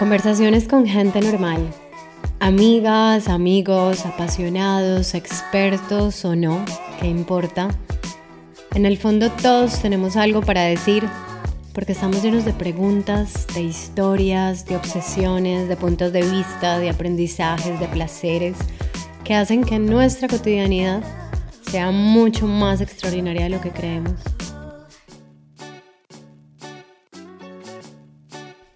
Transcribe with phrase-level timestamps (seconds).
[0.00, 1.60] Conversaciones con gente normal.
[2.38, 6.64] Amigas, amigos, apasionados, expertos o no,
[6.98, 7.68] ¿qué importa?
[8.74, 11.06] En el fondo todos tenemos algo para decir
[11.74, 17.78] porque estamos llenos de preguntas, de historias, de obsesiones, de puntos de vista, de aprendizajes,
[17.78, 18.56] de placeres
[19.22, 21.02] que hacen que nuestra cotidianidad
[21.70, 24.14] sea mucho más extraordinaria de lo que creemos.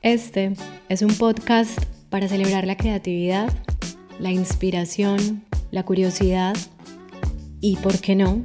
[0.05, 0.53] Este
[0.91, 3.51] es un podcast para celebrar la creatividad,
[4.19, 6.55] la inspiración, la curiosidad
[7.62, 8.45] y, ¿por qué no?,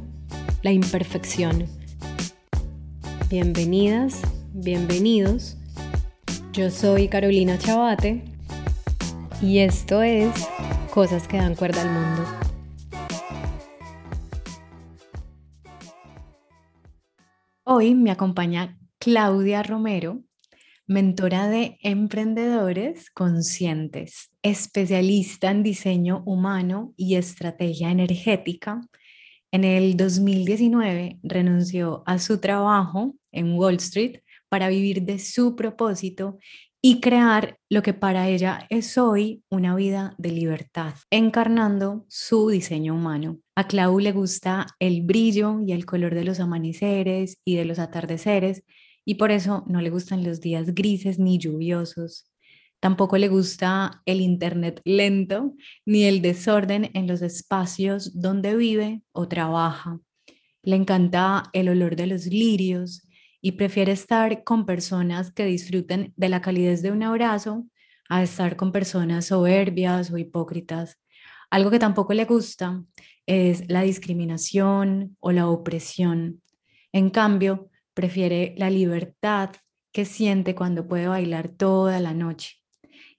[0.62, 1.66] la imperfección.
[3.30, 4.22] Bienvenidas,
[4.54, 5.58] bienvenidos.
[6.54, 8.24] Yo soy Carolina Chabate
[9.42, 10.32] y esto es
[10.94, 12.26] Cosas que dan cuerda al mundo.
[17.66, 20.22] Hoy me acompaña Claudia Romero,
[20.90, 28.82] mentora de emprendedores conscientes, especialista en diseño humano y estrategia energética.
[29.52, 36.40] En el 2019 renunció a su trabajo en Wall Street para vivir de su propósito
[36.82, 42.96] y crear lo que para ella es hoy una vida de libertad, encarnando su diseño
[42.96, 43.38] humano.
[43.56, 47.78] A Clau le gusta el brillo y el color de los amaneceres y de los
[47.78, 48.64] atardeceres
[49.10, 52.30] y por eso no le gustan los días grises ni lluviosos.
[52.80, 59.28] Tampoco le gusta el Internet lento ni el desorden en los espacios donde vive o
[59.28, 60.00] trabaja.
[60.62, 63.02] Le encanta el olor de los lirios
[63.42, 67.66] y prefiere estar con personas que disfruten de la calidez de un abrazo
[68.10, 71.00] a estar con personas soberbias o hipócritas.
[71.50, 72.84] Algo que tampoco le gusta
[73.26, 76.44] es la discriminación o la opresión.
[76.92, 79.50] En cambio, prefiere la libertad
[79.92, 82.56] que siente cuando puede bailar toda la noche.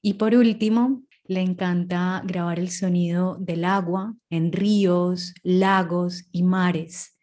[0.00, 7.18] Y por último, le encanta grabar el sonido del agua en ríos, lagos y mares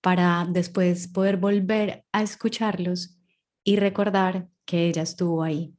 [0.00, 3.20] para después poder volver a escucharlos
[3.62, 5.75] y recordar que ella estuvo ahí.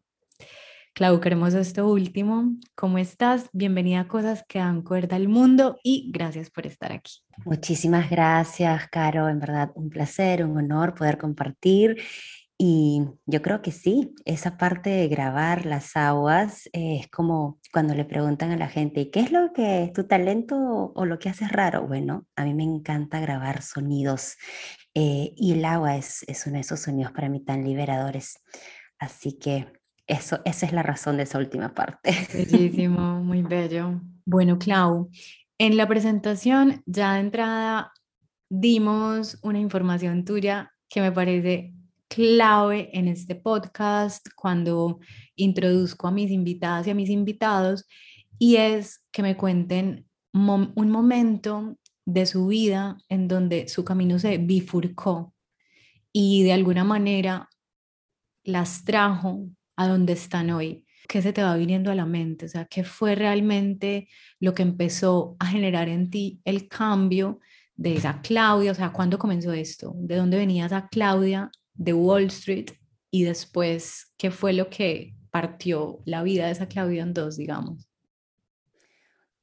[0.97, 2.55] Clau, queremos esto último.
[2.73, 3.51] ¿Cómo estás?
[3.53, 7.19] Bienvenida a Cosas que dan cuerda al mundo y gracias por estar aquí.
[7.45, 9.29] Muchísimas gracias, Caro.
[9.29, 12.01] En verdad, un placer, un honor poder compartir.
[12.57, 17.93] Y yo creo que sí, esa parte de grabar las aguas eh, es como cuando
[17.93, 21.29] le preguntan a la gente, ¿qué es lo que es tu talento o lo que
[21.29, 21.85] haces raro?
[21.85, 24.35] Bueno, a mí me encanta grabar sonidos
[24.95, 28.39] eh, y el agua es, es uno de esos sonidos para mí tan liberadores.
[28.97, 29.67] Así que
[30.07, 32.11] eso, esa es la razón de esa última parte.
[32.33, 34.01] Bellísimo, muy bello.
[34.25, 35.09] Bueno, Clau,
[35.57, 37.93] en la presentación ya de entrada
[38.49, 41.73] dimos una información tuya que me parece
[42.07, 44.99] clave en este podcast cuando
[45.35, 47.85] introduzco a mis invitadas y a mis invitados
[48.39, 54.37] y es que me cuenten un momento de su vida en donde su camino se
[54.37, 55.33] bifurcó
[56.13, 57.49] y de alguna manera
[58.43, 60.83] las trajo a donde están hoy?
[61.07, 62.47] ¿Qué se te va viniendo a la mente?
[62.47, 67.39] O sea, ¿qué fue realmente lo que empezó a generar en ti el cambio
[67.75, 68.71] de esa Claudia?
[68.71, 69.93] O sea, ¿cuándo comenzó esto?
[69.95, 72.71] ¿De dónde venía esa Claudia de Wall Street?
[73.09, 77.87] Y después, ¿qué fue lo que partió la vida de esa Claudia en dos, digamos?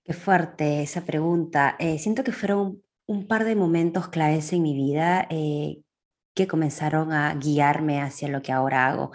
[0.05, 1.77] Qué fuerte esa pregunta.
[1.79, 5.81] Eh, siento que fueron un par de momentos claves en mi vida eh,
[6.35, 9.13] que comenzaron a guiarme hacia lo que ahora hago.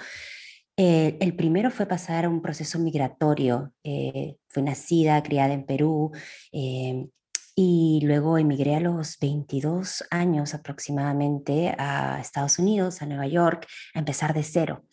[0.81, 3.73] Eh, el primero fue pasar un proceso migratorio.
[3.84, 6.12] Eh, fui nacida, criada en Perú
[6.53, 7.06] eh,
[7.53, 14.00] y luego emigré a los 22 años aproximadamente a Estados Unidos, a Nueva York, a
[14.00, 14.85] empezar de cero.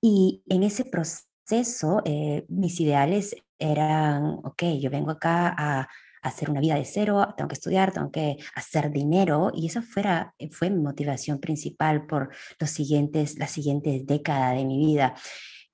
[0.00, 2.02] Y en ese proceso,
[2.48, 5.88] mis ideales eran, ok, yo vengo acá a
[6.22, 10.34] hacer una vida de cero, tengo que estudiar, tengo que hacer dinero y esa fuera,
[10.38, 15.14] eh, fue mi motivación principal por los siguientes, las siguientes décadas de mi vida.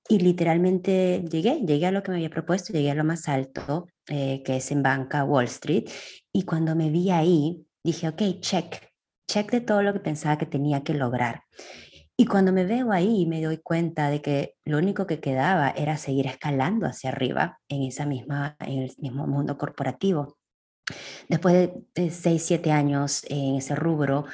[0.07, 3.87] Y literalmente llegué, llegué a lo que me había propuesto, llegué a lo más alto,
[4.07, 5.87] eh, que es en banca Wall Street.
[6.33, 8.89] Y cuando me vi ahí, dije, ok, check,
[9.27, 11.43] check de todo lo que pensaba que tenía que lograr.
[12.17, 15.95] Y cuando me veo ahí, me doy cuenta de que lo único que quedaba era
[15.95, 20.38] seguir escalando hacia arriba en, esa misma, en el mismo mundo corporativo.
[21.27, 24.25] Después de, seis, siete años en ese rubro,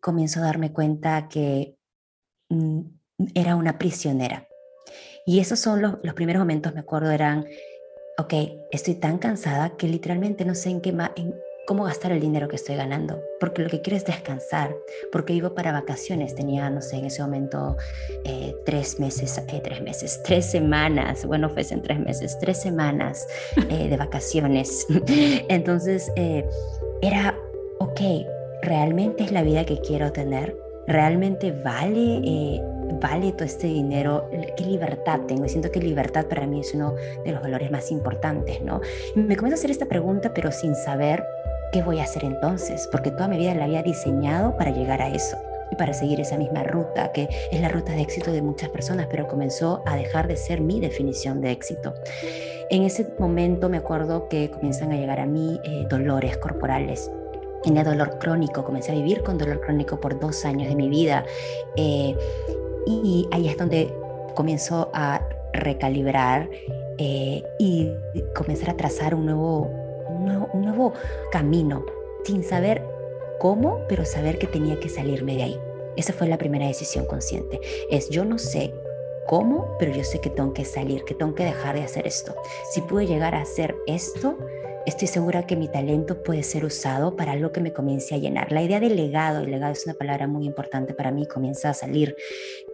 [0.00, 1.76] comienzo a darme cuenta que
[2.48, 2.80] mm,
[3.34, 4.46] era una prisionera.
[5.26, 7.46] Y esos son los, los, primeros momentos, me acuerdo, eran,
[8.18, 8.34] ok,
[8.70, 11.34] estoy tan cansada que literalmente no sé en qué, en
[11.70, 14.74] cómo gastar el dinero que estoy ganando, porque lo que quiero es descansar,
[15.12, 17.76] porque iba para vacaciones, tenía, no sé, en ese momento
[18.24, 23.24] eh, tres meses, eh, tres meses, tres semanas, bueno, fuesen tres meses, tres semanas
[23.70, 24.84] eh, de vacaciones.
[25.48, 26.10] Entonces,
[27.02, 27.38] era,
[27.78, 28.00] ok,
[28.62, 30.56] ¿realmente es la vida que quiero tener?
[30.88, 32.60] ¿Realmente vale
[33.00, 35.44] vale todo este dinero, qué libertad tengo.
[35.44, 36.94] Y siento que libertad para mí es uno
[37.24, 38.80] de los valores más importantes, ¿no?
[39.14, 41.24] me comienzo a hacer esta pregunta, pero sin saber
[41.72, 45.08] qué voy a hacer entonces, porque toda mi vida la había diseñado para llegar a
[45.08, 45.36] eso
[45.70, 49.06] y para seguir esa misma ruta, que es la ruta de éxito de muchas personas,
[49.08, 51.94] pero comenzó a dejar de ser mi definición de éxito.
[52.70, 57.10] En ese momento me acuerdo que comienzan a llegar a mí eh, dolores corporales,
[57.62, 61.24] tenía dolor crónico, comencé a vivir con dolor crónico por dos años de mi vida.
[61.76, 62.16] Eh,
[62.86, 63.92] y ahí es donde
[64.34, 65.20] comienzo a
[65.52, 66.48] recalibrar
[66.98, 67.90] eh, y
[68.34, 69.70] comenzar a trazar un nuevo,
[70.52, 70.92] un nuevo,
[71.30, 71.84] camino,
[72.24, 72.82] sin saber
[73.38, 75.60] cómo, pero saber que tenía que salirme de ahí.
[75.96, 77.60] Esa fue la primera decisión consciente.
[77.90, 78.72] Es yo no sé
[79.26, 82.34] cómo, pero yo sé que tengo que salir, que tengo que dejar de hacer esto.
[82.72, 84.36] Si pude llegar a hacer esto,
[84.86, 88.52] estoy segura que mi talento puede ser usado para algo que me comience a llenar.
[88.52, 91.74] La idea del legado, el legado es una palabra muy importante para mí, comienza a
[91.74, 92.16] salir.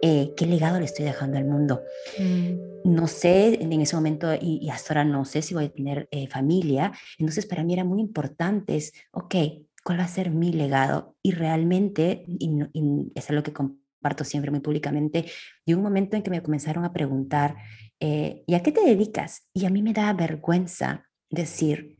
[0.01, 1.81] Eh, ¿Qué legado le estoy dejando al mundo?
[2.19, 2.93] Mm.
[2.95, 6.27] No sé, en ese momento y, hasta ahora no sé si voy a tener eh,
[6.27, 9.35] familia, entonces para mí era muy importante, es, ok,
[9.83, 11.15] ¿cuál va a ser mi legado?
[11.21, 12.49] Y realmente, y,
[13.15, 15.25] es algo que comparto siempre muy públicamente,
[15.65, 17.55] de un momento en que me comenzaron a preguntar,
[17.99, 19.47] eh, ¿y a qué te dedicas?
[19.53, 21.96] Y a mí me da vergüenza decir,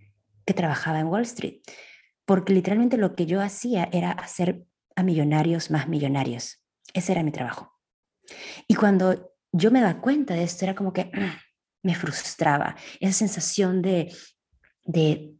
[0.47, 1.61] que trabajaba en Wall Street,
[2.25, 4.65] porque literalmente lo que yo hacía era hacer
[4.95, 6.63] a millonarios más millonarios.
[6.93, 7.73] Ese era mi trabajo.
[8.67, 11.11] Y cuando yo me daba cuenta de esto, era como que
[11.83, 14.11] me frustraba, esa sensación de,
[14.85, 15.35] de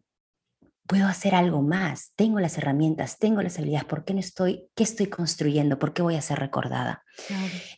[0.86, 4.84] puedo hacer algo más, tengo las herramientas, tengo las habilidades, ¿por qué no estoy, qué
[4.84, 5.80] estoy construyendo?
[5.80, 7.04] ¿Por qué voy a ser recordada?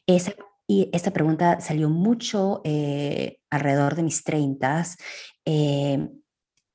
[0.08, 0.34] Esa,
[0.68, 4.86] y esta pregunta salió mucho eh, alrededor de mis 30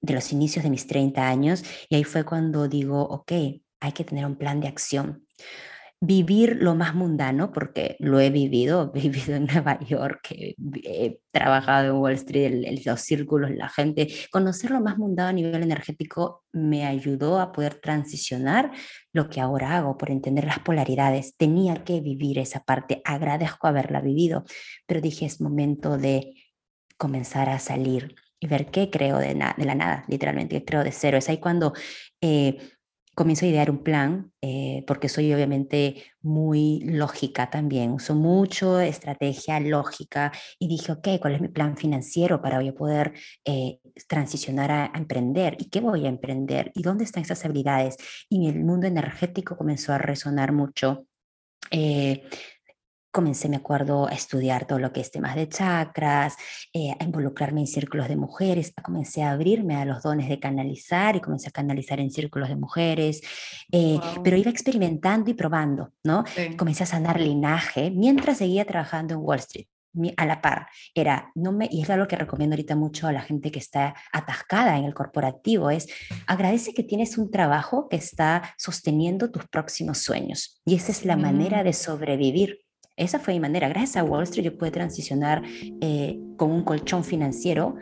[0.05, 3.33] de los inicios de mis 30 años y ahí fue cuando digo, ok,
[3.81, 5.27] hay que tener un plan de acción.
[6.01, 11.95] Vivir lo más mundano, porque lo he vivido, he vivido en Nueva York, he trabajado
[11.95, 14.09] en Wall Street, en los círculos, la gente.
[14.31, 18.73] Conocer lo más mundano a nivel energético me ayudó a poder transicionar
[19.15, 21.35] lo que ahora hago, por entender las polaridades.
[21.39, 24.45] Tenía que vivir esa parte, agradezco haberla vivido,
[24.87, 26.35] pero dije es momento de
[26.99, 28.15] comenzar a salir
[28.45, 31.17] y ver qué creo de, de la nada, literalmente, qué creo de cero.
[31.17, 31.73] Es ahí cuando
[32.21, 32.59] eh,
[33.15, 39.61] comienzo a idear un plan, eh, porque soy obviamente muy lógica también, uso mucho estrategia
[39.61, 43.15] lógica y dije, ok, ¿cuál es mi plan financiero para yo poder
[43.47, 45.57] eh, transicionar a, emprender?
[45.59, 46.71] ¿Y qué voy a emprender?
[46.75, 47.97] ¿Y dónde están esas habilidades?
[48.29, 51.07] Y el mundo energético comenzó a resonar mucho.
[51.71, 52.25] Eh,
[53.15, 56.37] comencé, me acuerdo, a estudiar todo lo que es temas de chakras,
[56.73, 61.15] eh, a involucrarme en círculos de mujeres, comencé a abrirme a los dones de canalizar
[61.15, 63.23] y comencé a canalizar en círculos de mujeres,
[63.71, 66.25] eh, pero iba experimentando y probando, ¿no?
[66.57, 69.67] Comencé a sanar linaje mientras seguía trabajando en Wall Street
[70.17, 70.67] a la par.
[70.93, 73.95] Era, no me, y es algo que recomiendo ahorita mucho a la gente que está
[74.13, 75.87] atascada en el corporativo, es
[76.27, 80.61] agradece que tienes un trabajo que está sosteniendo tus próximos sueños.
[80.65, 81.65] Y esa es la manera mm.
[81.65, 82.64] de sobrevivir
[82.97, 83.69] esa fue mi manera.
[83.69, 85.43] Gracias a Wall Street yo pude transicionar
[85.81, 87.77] eh, con un colchón financiero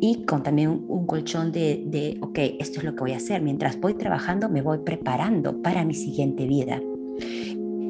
[0.00, 3.42] y con también un, colchón de, de, ok, esto es lo que voy a hacer.
[3.42, 6.80] Mientras voy trabajando, me voy preparando para mi siguiente vida.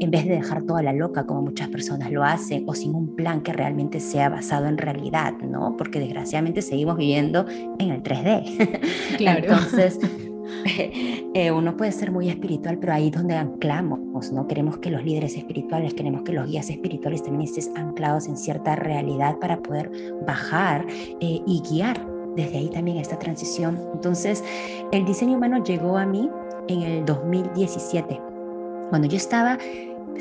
[0.00, 3.14] En vez de dejar toda la loca como muchas personas lo hacen o sin un
[3.16, 5.76] plan que realmente sea basado en realidad, ¿no?
[5.76, 7.46] Porque desgraciadamente seguimos viviendo
[7.78, 8.80] en el 3D.
[9.18, 9.40] Claro.
[9.40, 9.98] Entonces,
[11.32, 14.48] Eh, uno puede ser muy espiritual, pero ahí es donde anclamos, ¿no?
[14.48, 18.74] Queremos que los líderes espirituales, queremos que los guías espirituales también estén anclados en cierta
[18.74, 19.90] realidad para poder
[20.26, 22.04] bajar eh, y guiar
[22.34, 23.78] desde ahí también esta transición.
[23.94, 24.42] Entonces,
[24.90, 26.28] el diseño humano llegó a mí
[26.68, 28.20] en el 2017,
[28.88, 29.56] cuando yo estaba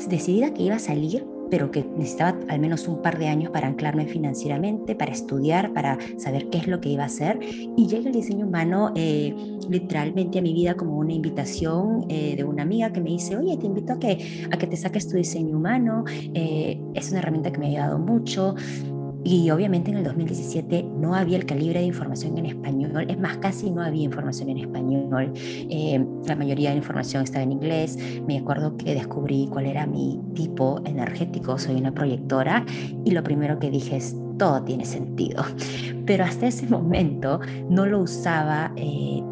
[0.08, 3.68] decidida que iba a salir pero que necesitaba al menos un par de años para
[3.68, 7.38] anclarme financieramente, para estudiar, para saber qué es lo que iba a hacer.
[7.76, 9.34] Y llega el diseño humano eh,
[9.68, 13.56] literalmente a mi vida como una invitación eh, de una amiga que me dice, oye,
[13.56, 16.04] te invito a que, a que te saques tu diseño humano.
[16.34, 18.54] Eh, es una herramienta que me ha ayudado mucho.
[19.24, 23.36] Y obviamente en el 2017 no había el calibre de información en español, es más,
[23.38, 27.98] casi no había información en español, eh, la mayoría de la información estaba en inglés,
[28.26, 32.64] me acuerdo que descubrí cuál era mi tipo energético, soy una proyectora
[33.04, 35.44] y lo primero que dije es, todo tiene sentido,
[36.06, 38.72] pero hasta ese momento no lo usaba.
[38.76, 39.22] Eh,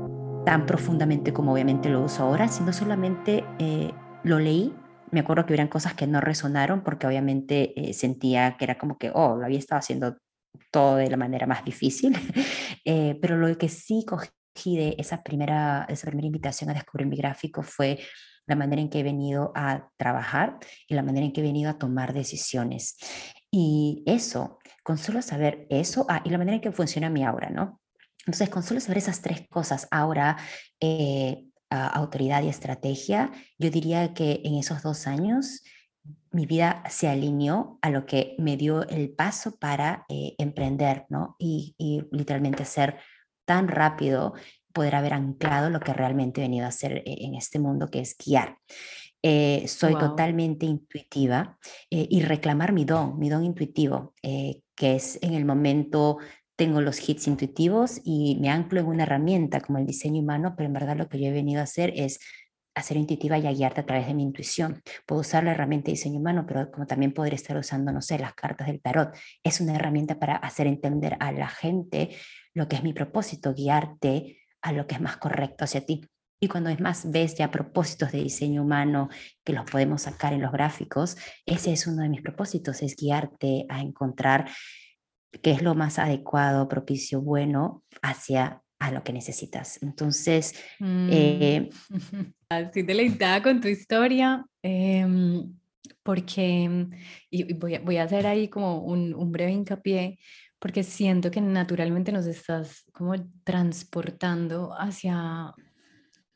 [0.48, 3.90] tan profundamente como obviamente lo uso ahora, sino solamente eh,
[4.22, 4.72] lo leí.
[5.10, 8.98] Me acuerdo que hubieran cosas que no resonaron porque obviamente eh, sentía que era como
[8.98, 10.16] que, oh, lo había estado haciendo
[10.70, 12.14] todo de la manera más difícil,
[12.84, 17.16] eh, pero lo que sí cogí de esa primera, esa primera invitación a descubrir mi
[17.16, 17.98] gráfico fue
[18.46, 21.70] la manera en que he venido a trabajar y la manera en que he venido
[21.70, 22.96] a tomar decisiones.
[23.50, 27.50] Y eso, con solo saber eso, ah, y la manera en que funciona mi aura,
[27.50, 27.80] ¿no?
[28.20, 30.36] Entonces, con solo saber esas tres cosas, ahora,
[30.80, 35.62] eh, autoridad y estrategia, yo diría que en esos dos años
[36.30, 41.36] mi vida se alineó a lo que me dio el paso para eh, emprender, ¿no?
[41.38, 41.74] Y,
[42.10, 42.98] literalmente ser
[43.44, 44.34] tan rápido,
[44.72, 48.00] poder haber anclado lo que realmente he venido a hacer eh, en este mundo, que
[48.00, 48.58] es guiar.
[49.66, 51.58] soy totalmente intuitiva
[51.90, 56.18] y reclamar mi don, mi don intuitivo, que es en el momento
[56.58, 60.66] tengo los hits intuitivos y me anclo en una herramienta como el diseño humano, pero
[60.66, 62.18] en verdad lo que yo he venido a hacer es
[62.74, 64.82] hacer intuitiva y a guiarte a través de mi intuición.
[65.06, 68.18] Puedo usar la herramienta de diseño humano, pero como también podría estar usando, no sé,
[68.18, 69.16] las cartas del tarot.
[69.44, 72.16] Es una herramienta para hacer entender a la gente
[72.54, 76.08] lo que es mi propósito, guiarte a lo que es más correcto hacia ti.
[76.40, 79.10] Y cuando es más ves ya propósitos de diseño humano
[79.44, 83.64] que los podemos sacar en los gráficos, ese es uno de mis propósitos, es guiarte
[83.68, 84.48] a encontrar
[85.42, 89.82] qué es lo más adecuado, propicio, bueno hacia a lo que necesitas.
[89.82, 91.08] Entonces, mm.
[91.10, 91.70] eh,
[92.48, 95.52] así deleitada con tu historia, em,
[96.02, 96.86] porque,
[97.30, 100.18] y voy a, voy a, hacer ahí como un, un, breve hincapié,
[100.58, 105.52] porque siento que naturalmente nos estás como transportando hacia,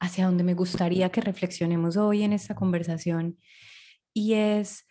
[0.00, 3.38] hacia donde me gustaría que reflexionemos hoy en esta conversación,
[4.12, 4.84] y es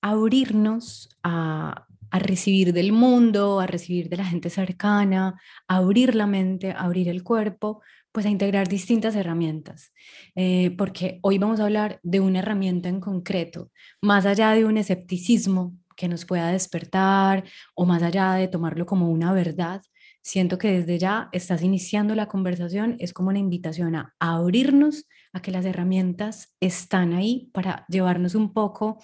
[0.00, 5.34] abrirnos a, a recibir del mundo, a recibir de la gente cercana,
[5.66, 9.92] a abrir la mente, a abrir el cuerpo, pues a integrar distintas herramientas.
[10.36, 14.76] Eh, porque hoy vamos a hablar de una herramienta en concreto, más allá de un
[14.76, 17.42] escepticismo que nos pueda despertar
[17.74, 19.82] o más allá de tomarlo como una verdad.
[20.22, 25.08] Siento que desde ya estás iniciando la conversación, es como una invitación a, a abrirnos
[25.32, 28.98] a que las herramientas están ahí para llevarnos un poco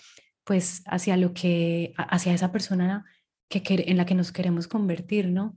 [0.51, 3.05] pues hacia lo que, hacia esa persona
[3.49, 5.57] que, en la que nos queremos convertir, ¿no?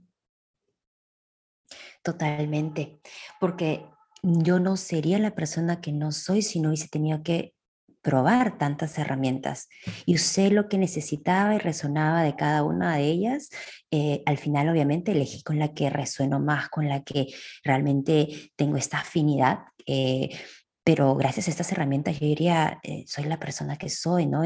[2.04, 3.00] Totalmente,
[3.40, 3.84] porque
[4.22, 7.56] yo no sería la persona que no soy si no hubiese tenido que
[8.02, 9.68] probar tantas herramientas
[10.06, 13.48] y usé lo que necesitaba y resonaba de cada una de ellas.
[13.90, 17.34] Eh, al final, obviamente, elegí con la que resueno más, con la que
[17.64, 19.58] realmente tengo esta afinidad.
[19.86, 20.28] Eh,
[20.84, 24.44] pero gracias a estas herramientas yo diría, eh, soy la persona que soy, ¿no?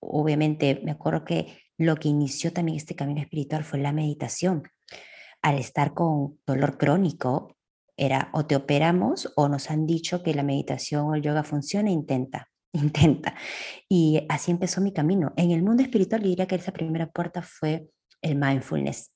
[0.00, 4.64] Obviamente me acuerdo que lo que inició también este camino espiritual fue la meditación.
[5.42, 7.56] Al estar con dolor crónico,
[7.98, 11.90] era o te operamos o nos han dicho que la meditación o el yoga funciona,
[11.90, 13.34] intenta, intenta.
[13.88, 15.32] Y así empezó mi camino.
[15.36, 17.88] En el mundo espiritual yo diría que esa primera puerta fue
[18.22, 19.12] el mindfulness,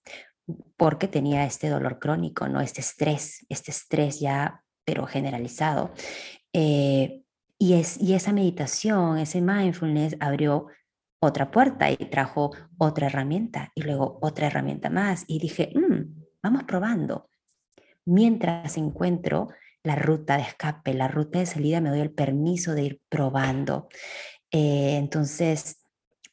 [0.77, 2.61] porque tenía este dolor crónico, ¿no?
[2.61, 5.93] Este estrés, este estrés ya, pero generalizado.
[6.53, 7.22] Eh,
[7.63, 10.67] y, es, y esa meditación, ese mindfulness abrió
[11.21, 15.23] otra puerta y trajo otra herramienta y luego otra herramienta más.
[15.29, 17.31] Y dije, mm, vamos probando.
[18.05, 19.47] Mientras encuentro
[19.85, 23.87] la ruta de escape, la ruta de salida, me doy el permiso de ir probando.
[24.51, 25.82] Eh, entonces,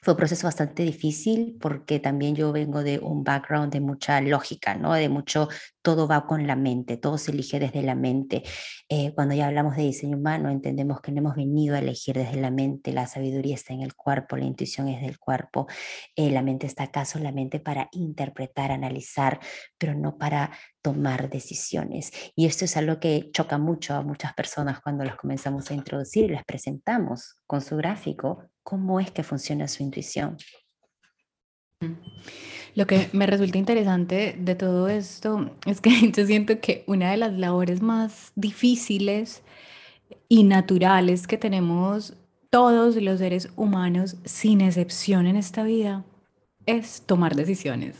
[0.01, 4.75] fue un proceso bastante difícil porque también yo vengo de un background de mucha lógica,
[4.75, 4.93] ¿no?
[4.93, 5.49] De mucho,
[5.81, 8.43] todo va con la mente, todo se elige desde la mente.
[8.87, 12.39] Eh, cuando ya hablamos de diseño humano, entendemos que no hemos venido a elegir desde
[12.39, 15.67] la mente, la sabiduría está en el cuerpo, la intuición es del cuerpo,
[16.15, 19.39] eh, la mente está acá solamente para interpretar, analizar,
[19.77, 20.51] pero no para
[20.81, 22.11] tomar decisiones.
[22.35, 26.25] Y esto es algo que choca mucho a muchas personas cuando los comenzamos a introducir
[26.25, 30.37] y les presentamos con su gráfico cómo es que funciona su intuición.
[32.75, 37.17] Lo que me resulta interesante de todo esto es que yo siento que una de
[37.17, 39.41] las labores más difíciles
[40.27, 42.13] y naturales que tenemos
[42.51, 46.05] todos los seres humanos, sin excepción en esta vida,
[46.67, 47.95] es tomar decisiones.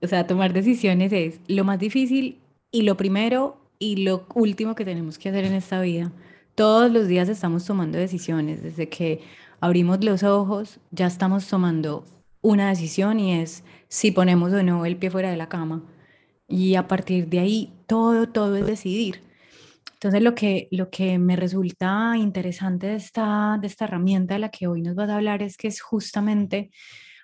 [0.00, 2.38] O sea, tomar decisiones es lo más difícil
[2.70, 6.10] y lo primero y lo último que tenemos que hacer en esta vida.
[6.54, 9.20] Todos los días estamos tomando decisiones, desde que
[9.60, 12.04] abrimos los ojos, ya estamos tomando
[12.40, 15.82] una decisión y es si ponemos o no el pie fuera de la cama.
[16.48, 19.22] Y a partir de ahí, todo, todo es decidir.
[19.94, 24.50] Entonces, lo que, lo que me resulta interesante de esta, de esta herramienta de la
[24.50, 26.70] que hoy nos vas a hablar es que es justamente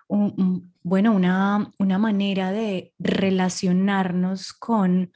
[0.08, 5.10] bueno, una, una manera de relacionarnos con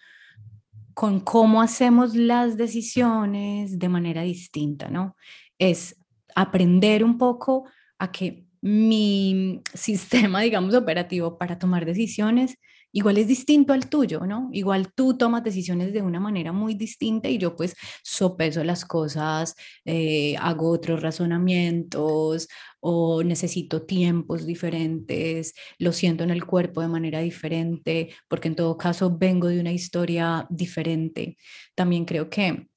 [1.00, 5.17] con cómo hacemos las decisiones de manera distinta, ¿no?
[5.59, 5.97] Es
[6.35, 7.69] aprender un poco
[7.99, 12.57] a que mi sistema, digamos, operativo para tomar decisiones
[12.93, 14.49] igual es distinto al tuyo, ¿no?
[14.53, 19.55] Igual tú tomas decisiones de una manera muy distinta y yo pues sopeso las cosas,
[19.85, 22.49] eh, hago otros razonamientos
[22.81, 28.77] o necesito tiempos diferentes, lo siento en el cuerpo de manera diferente, porque en todo
[28.77, 31.37] caso vengo de una historia diferente.
[31.75, 32.69] También creo que,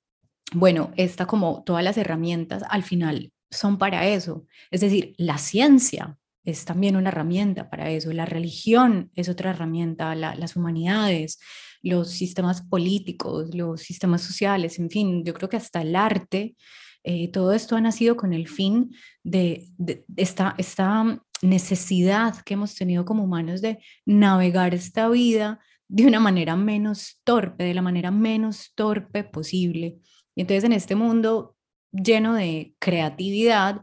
[0.53, 4.45] bueno, esta como todas las herramientas al final son para eso.
[4.71, 10.13] Es decir, la ciencia es también una herramienta para eso, la religión es otra herramienta,
[10.15, 11.39] las humanidades,
[11.81, 16.55] los sistemas políticos, los sistemas sociales, en fin, yo creo que hasta el arte,
[17.03, 19.69] eh, todo esto ha nacido con el fin de,
[20.15, 26.55] esta, esta necesidad que hemos tenido como humanos de navegar esta vida de una manera
[26.55, 29.97] menos torpe, de la manera menos torpe posible.
[30.35, 31.52] Y entonces en este mundo
[31.93, 33.81] lleno de creatividad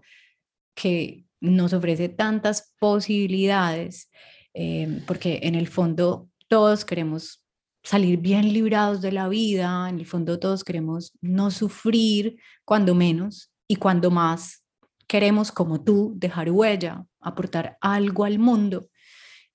[0.75, 4.11] que nos ofrece tantas posibilidades,
[4.52, 7.43] eh, porque en el fondo todos queremos
[7.83, 13.52] salir bien librados de la vida, en el fondo todos queremos no sufrir, cuando menos,
[13.67, 14.64] y cuando más
[15.07, 18.88] queremos, como tú, dejar huella, aportar algo al mundo.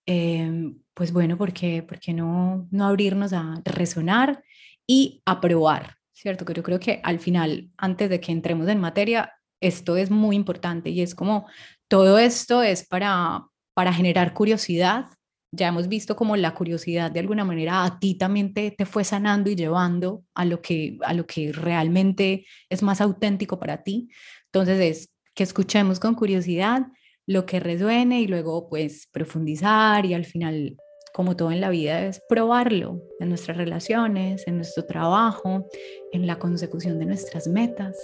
[0.06, 4.44] Eh, pues bueno, ¿por qué, por qué no, no abrirnos a resonar
[4.88, 5.98] y a probar?
[6.16, 6.46] ¿Cierto?
[6.46, 10.38] Que yo creo que al final, antes de que entremos en materia, esto es muy
[10.38, 11.46] importante y es como
[11.90, 15.08] todo esto es para, para generar curiosidad.
[15.52, 19.04] Ya hemos visto como la curiosidad de alguna manera a ti también te, te fue
[19.04, 24.08] sanando y llevando a lo, que, a lo que realmente es más auténtico para ti.
[24.46, 26.88] Entonces es que escuchemos con curiosidad
[27.28, 30.78] lo que resuene y luego pues profundizar y al final
[31.16, 35.66] como todo en la vida es probarlo en nuestras relaciones, en nuestro trabajo,
[36.12, 37.98] en la consecución de nuestras metas.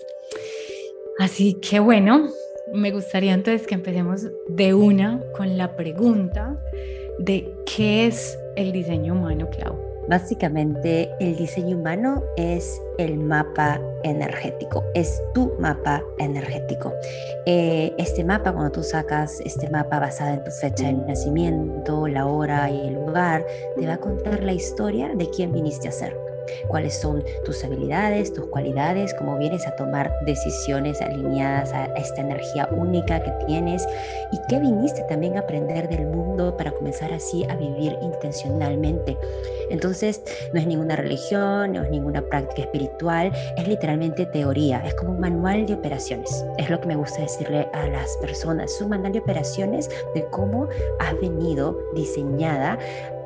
[1.19, 2.29] Así que bueno,
[2.73, 6.57] me gustaría entonces que empecemos de una con la pregunta
[7.19, 9.90] de qué es el diseño humano, Clau.
[10.07, 16.93] Básicamente, el diseño humano es el mapa energético, es tu mapa energético.
[17.45, 22.25] Eh, este mapa, cuando tú sacas este mapa basado en tu fecha de nacimiento, la
[22.25, 23.45] hora y el lugar,
[23.77, 26.30] te va a contar la historia de quién viniste a ser
[26.67, 32.67] cuáles son tus habilidades, tus cualidades, cómo vienes a tomar decisiones alineadas a esta energía
[32.71, 33.87] única que tienes
[34.31, 39.17] y qué viniste también a aprender del mundo para comenzar así a vivir intencionalmente.
[39.69, 40.21] Entonces,
[40.53, 45.19] no es ninguna religión, no es ninguna práctica espiritual, es literalmente teoría, es como un
[45.19, 46.45] manual de operaciones.
[46.57, 50.67] Es lo que me gusta decirle a las personas, un manual de operaciones de cómo
[50.99, 52.77] has venido diseñada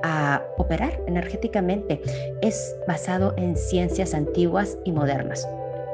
[0.05, 2.01] a operar energéticamente.
[2.41, 5.47] Es basado en ciencias antiguas y modernas.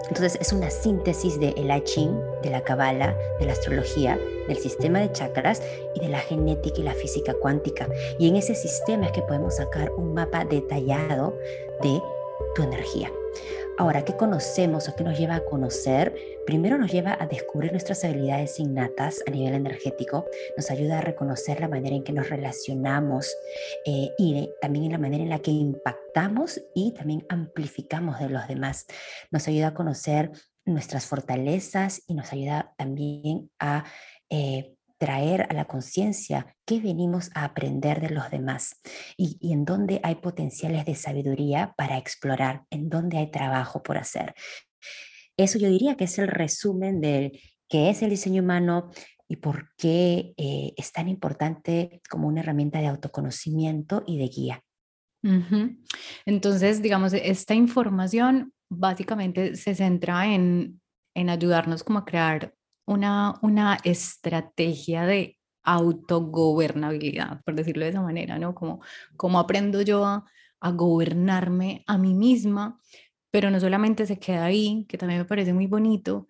[0.10, 4.58] Entonces es una síntesis de el I Ching, de la Kabbalah, de la astrología, del
[4.58, 5.62] sistema de chakras
[5.96, 7.88] y de la genética y la física cuántica.
[8.20, 11.38] Y en ese sistema es que podemos sacar un mapa detallado
[11.82, 12.02] de
[12.56, 13.10] tu energía.
[13.78, 16.16] Ahora, ¿qué conocemos o qué nos lleva a conocer?
[16.46, 20.26] Primero nos lleva a descubrir nuestras habilidades innatas a nivel energético,
[20.58, 23.34] nos ayuda a reconocer la manera en que nos relacionamos
[23.86, 28.48] eh, y también en la manera en la que impactamos y también amplificamos de los
[28.48, 28.86] demás.
[29.32, 30.32] Nos ayuda a conocer
[30.66, 33.86] nuestras fortalezas y nos ayuda también a
[34.30, 38.80] eh, traer a la conciencia qué venimos a aprender de los demás
[39.18, 44.36] y, en dónde hay potenciales de sabiduría para explorar, en dónde hay trabajo por hacer.
[45.38, 48.92] Eso yo diría que es el resumen de qué es el diseño humano
[49.28, 54.64] y por qué eh, es tan importante como una herramienta de autoconocimiento y de guía.
[56.28, 60.80] Entonces, digamos, esta información básicamente se centra en,
[61.16, 62.54] en ayudarnos como a crear
[62.86, 68.56] una, una estrategia de autogobernabilidad, por decirlo de esa manera, ¿no?
[68.56, 68.82] Como,
[69.16, 70.26] como aprendo yo a,
[70.60, 72.80] a gobernarme a mí misma,
[73.32, 76.28] pero no solamente se queda ahí, que también me parece muy bonito,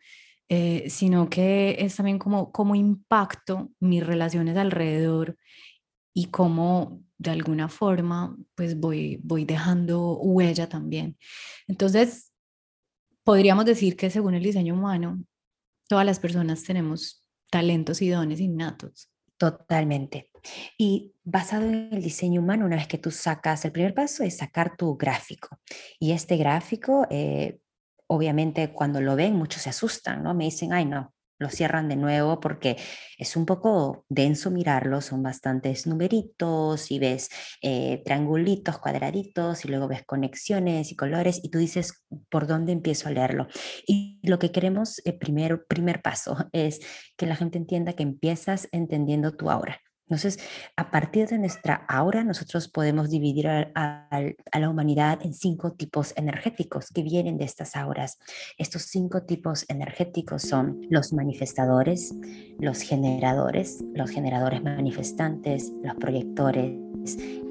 [0.50, 5.38] eh, sino que es también como, como impacto mis relaciones alrededor
[6.14, 11.18] y cómo de alguna forma pues voy, voy dejando huella también.
[11.68, 12.34] Entonces,
[13.24, 15.24] podríamos decir que según el diseño humano,
[15.92, 19.12] todas las personas tenemos talentos y dones innatos.
[19.36, 20.32] Totalmente.
[20.78, 24.38] Y basado en el diseño humano, una vez que tú sacas, el primer paso es
[24.38, 25.60] sacar tu gráfico.
[26.00, 27.60] Y este gráfico, eh,
[28.08, 30.34] obviamente cuando lo ven, muchos se asustan, ¿no?
[30.34, 32.78] Me dicen, ay, no, lo cierran de nuevo porque
[33.18, 37.30] es un poco denso mirarlo, son bastantes numeritos y ves
[37.64, 43.08] eh, triangulitos, cuadraditos y luego ves conexiones y colores y tú dices, ¿por dónde empiezo
[43.08, 43.48] a leerlo?
[43.88, 46.80] Y lo que queremos, el eh, primer, paso, es
[47.18, 49.82] que la gente entienda que empiezas entendiendo tu aura.
[50.12, 50.40] Entonces,
[50.76, 54.10] a partir de nuestra aura, nosotros podemos dividir a,
[54.60, 58.20] la humanidad en cinco tipos energéticos que vienen de estas auras.
[58.58, 62.14] Estos cinco tipos energéticos son los manifestadores,
[62.60, 66.78] los generadores, los generadores manifestantes, los proyectores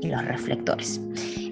[0.02, 1.00] y los reflectores.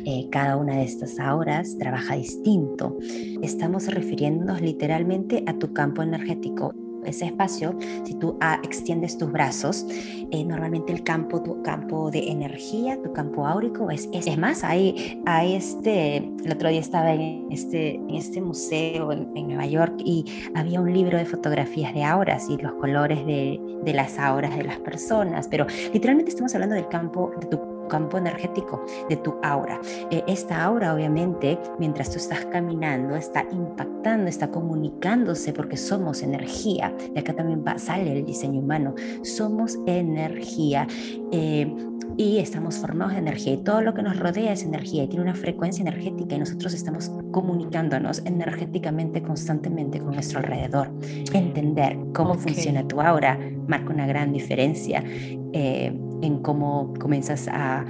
[0.04, 2.98] Eh, cada una de estas auras trabaja distinto.
[3.42, 9.86] Estamos refiriéndonos literalmente a tu campo energético ese espacio, si tú ah, extiendes tus brazos,
[10.30, 15.20] eh, normalmente el campo, tu campo de energía, tu campo áurico es, es, más, hay,
[15.26, 19.94] hay este, el otro día estaba en este, en este museo en, en, Nueva York
[20.04, 24.56] y había un libro de fotografías de auras y los colores de, de las auras
[24.56, 29.34] de las personas, pero literalmente estamos hablando del campo de tu campo energético, de tu
[29.42, 29.80] aura.
[30.10, 36.94] Eh, esta aura, obviamente, mientras tú estás caminando, está impactando, está comunicándose porque somos energía.
[37.12, 38.94] De acá también va, sale el diseño humano.
[39.22, 40.86] Somos energía.
[41.32, 41.74] Eh,
[42.16, 45.22] y estamos formados de energía y todo lo que nos rodea es energía y tiene
[45.22, 50.90] una frecuencia energética y nosotros estamos comunicándonos energéticamente constantemente con nuestro alrededor.
[51.32, 55.04] Entender cómo funciona tu aura marca una gran diferencia.
[55.52, 57.84] Eh, en cómo comienzas a,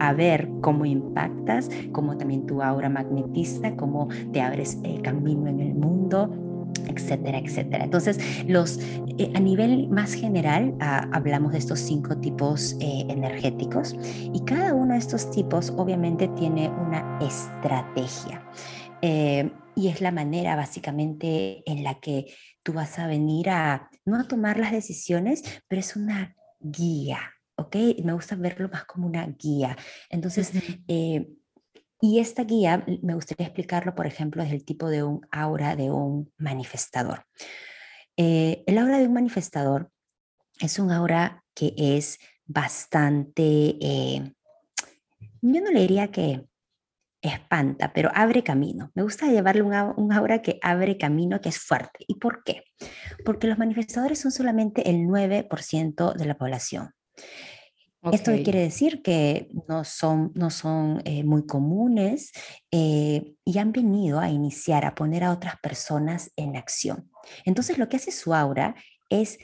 [0.00, 5.60] a ver cómo impactas, cómo también tu aura magnetiza, cómo te abres el camino en
[5.60, 6.30] el mundo,
[6.88, 7.84] etcétera, etcétera.
[7.84, 8.78] Entonces, los,
[9.18, 13.96] eh, a nivel más general, ah, hablamos de estos cinco tipos eh, energéticos
[14.32, 18.42] y cada uno de estos tipos obviamente tiene una estrategia.
[19.02, 22.26] Eh, y es la manera básicamente en la que
[22.62, 27.18] tú vas a venir a, no a tomar las decisiones, pero es una guía,
[27.56, 27.76] ¿ok?
[28.04, 29.76] Me gusta verlo más como una guía.
[30.10, 30.52] Entonces,
[30.88, 31.28] eh,
[32.00, 35.90] y esta guía me gustaría explicarlo, por ejemplo, desde el tipo de un aura de
[35.90, 37.24] un manifestador.
[38.16, 39.90] Eh, el aura de un manifestador
[40.60, 44.34] es un aura que es bastante, eh,
[45.40, 46.46] yo no le diría que
[47.22, 48.90] espanta, pero abre camino.
[48.94, 52.04] Me gusta llevarle un, aura que abre camino, que es fuerte.
[52.06, 52.64] ¿Y por qué?
[53.24, 56.90] Porque los manifestadores son solamente el 9% de la población.
[58.12, 62.32] Esto quiere decir que no son, no son eh, muy comunes
[62.70, 67.10] eh, y han venido a iniciar, a poner a otras personas en acción.
[67.46, 68.74] Entonces lo que hace su aura
[69.08, 69.38] es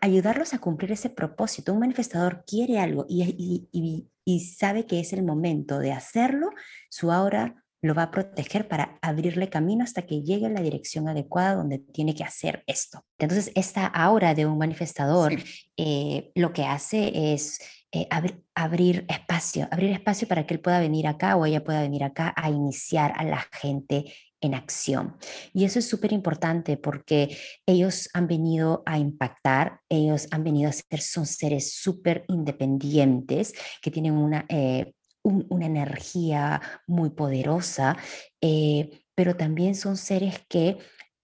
[0.00, 1.72] ayudarlos a cumplir ese propósito.
[1.72, 6.50] Un manifestador quiere algo y, y sabe que es el momento de hacerlo,
[6.90, 11.08] su aura lo va a proteger para abrirle camino hasta que llegue a la dirección
[11.08, 13.04] adecuada donde tiene que hacer esto.
[13.18, 15.36] Entonces, esta aura de un manifestador
[15.76, 17.60] eh, lo que hace es
[17.92, 18.06] eh,
[18.54, 22.34] abrir espacio, abrir espacio para que él pueda venir acá o ella pueda venir acá
[22.36, 25.16] a iniciar a la gente en acción.
[25.52, 27.36] Y eso es súper importante porque
[27.66, 33.90] ellos han venido a impactar, ellos han venido a ser, son seres súper independientes que
[33.90, 37.96] tienen una eh, una energía muy poderosa,
[38.40, 40.78] eh, pero también son seres que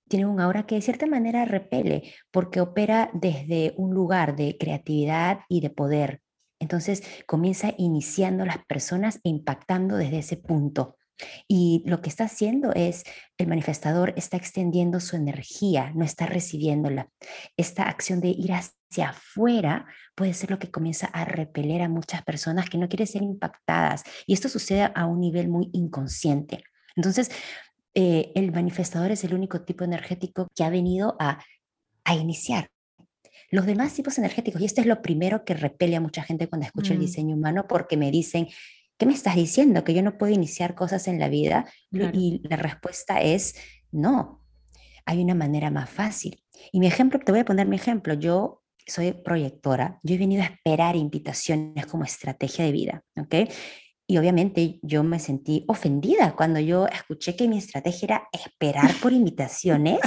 [0.09, 5.41] tienen un aura que de cierta manera repele, porque opera desde un lugar de creatividad
[5.49, 6.21] y de poder.
[6.61, 10.97] Entonces comienza iniciando las personas e impactando desde ese punto.
[11.49, 13.05] Y lo que está haciendo es,
[13.39, 17.09] el manifestador está extendiendo su energía, no está recibiéndola.
[17.57, 22.23] Esta acción de ir hacia afuera puede ser lo que comienza a repeler a muchas
[22.23, 24.03] personas que no quieren ser impactadas.
[24.27, 26.65] Y esto sucede a un nivel muy inconsciente.
[26.97, 27.31] Entonces,
[27.95, 31.39] eh, el manifestador es el único tipo energético que ha venido a,
[32.05, 32.69] a iniciar.
[33.51, 36.67] Los demás tipos energéticos, y esto es lo primero que repele a mucha gente cuando
[36.67, 37.03] escucha el mm.
[37.03, 38.49] diseño humano, porque me dicen,
[38.99, 39.85] ¿qué me estás diciendo?
[39.85, 41.67] ¿Que yo no puedo iniciar cosas en la vida?
[41.91, 43.55] Y la respuesta es,
[43.91, 44.45] no,
[45.07, 46.43] hay una manera más fácil.
[46.73, 48.15] Y mi ejemplo, te voy a poner mi ejemplo.
[48.15, 53.51] Yo soy proyectora, yo he venido a esperar invitaciones como estrategia de vida, ¿ok?
[54.07, 59.13] Y obviamente yo me sentí ofendida cuando yo escuché que mi estrategia era esperar por
[59.13, 60.01] invitaciones.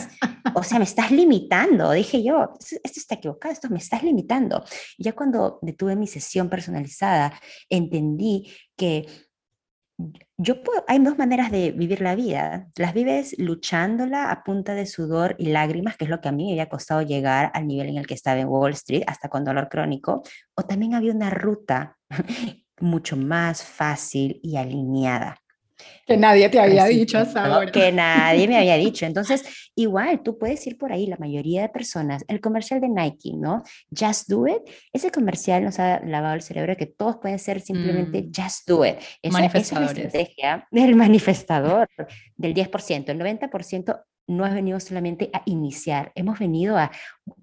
[0.56, 4.64] O sea, me estás limitando, dije yo, esto está equivocado, esto me estás limitando.
[4.98, 7.34] Y ya cuando detuve mi sesión personalizada,
[7.70, 9.06] entendí que
[10.38, 12.68] yo puedo, hay dos maneras de vivir la vida.
[12.76, 16.46] Las vives luchándola a punta de sudor y lágrimas, que es lo que a mí
[16.46, 19.44] me había costado llegar al nivel en el que estaba en Wall Street, hasta con
[19.44, 20.22] dolor crónico.
[20.56, 21.98] O también había una ruta
[22.80, 25.38] mucho más fácil y alineada.
[26.06, 27.72] Que nadie te había dicho hasta ahora.
[27.72, 29.06] Que nadie me había dicho.
[29.08, 29.44] Entonces,
[29.76, 33.64] igual, tú puedes ir por ahí, la mayoría de personas, el comercial de Nike, ¿no?
[33.98, 34.62] Just Do It,
[34.94, 38.32] ese comercial nos ha lavado el cerebro que todos pueden ser simplemente mm.
[38.36, 38.96] Just Do It.
[39.22, 41.90] Esa, es la estrategia del manifestador,
[42.36, 43.10] del 10%.
[43.10, 46.92] El 90% no ha venido solamente a iniciar, hemos venido a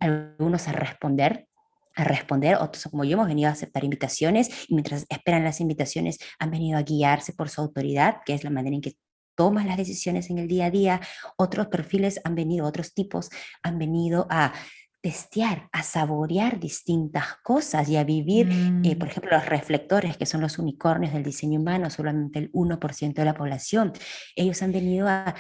[0.01, 1.47] algunos a responder
[1.95, 6.19] a responder, otros como yo hemos venido a aceptar invitaciones y mientras esperan las invitaciones
[6.39, 8.97] han venido a guiarse por su autoridad, que es la manera en que
[9.37, 11.01] toman las decisiones en el día a día.
[11.37, 13.31] Otros perfiles han venido, otros tipos
[13.63, 14.53] han venido a
[15.01, 18.49] testear, a saborear distintas cosas y a vivir,
[18.83, 19.11] eh, por mm.
[19.11, 23.35] ejemplo, los reflectores, que son los unicornios del diseño humano, solamente el 1% de la
[23.35, 23.93] población.
[24.35, 25.35] Ellos han venido a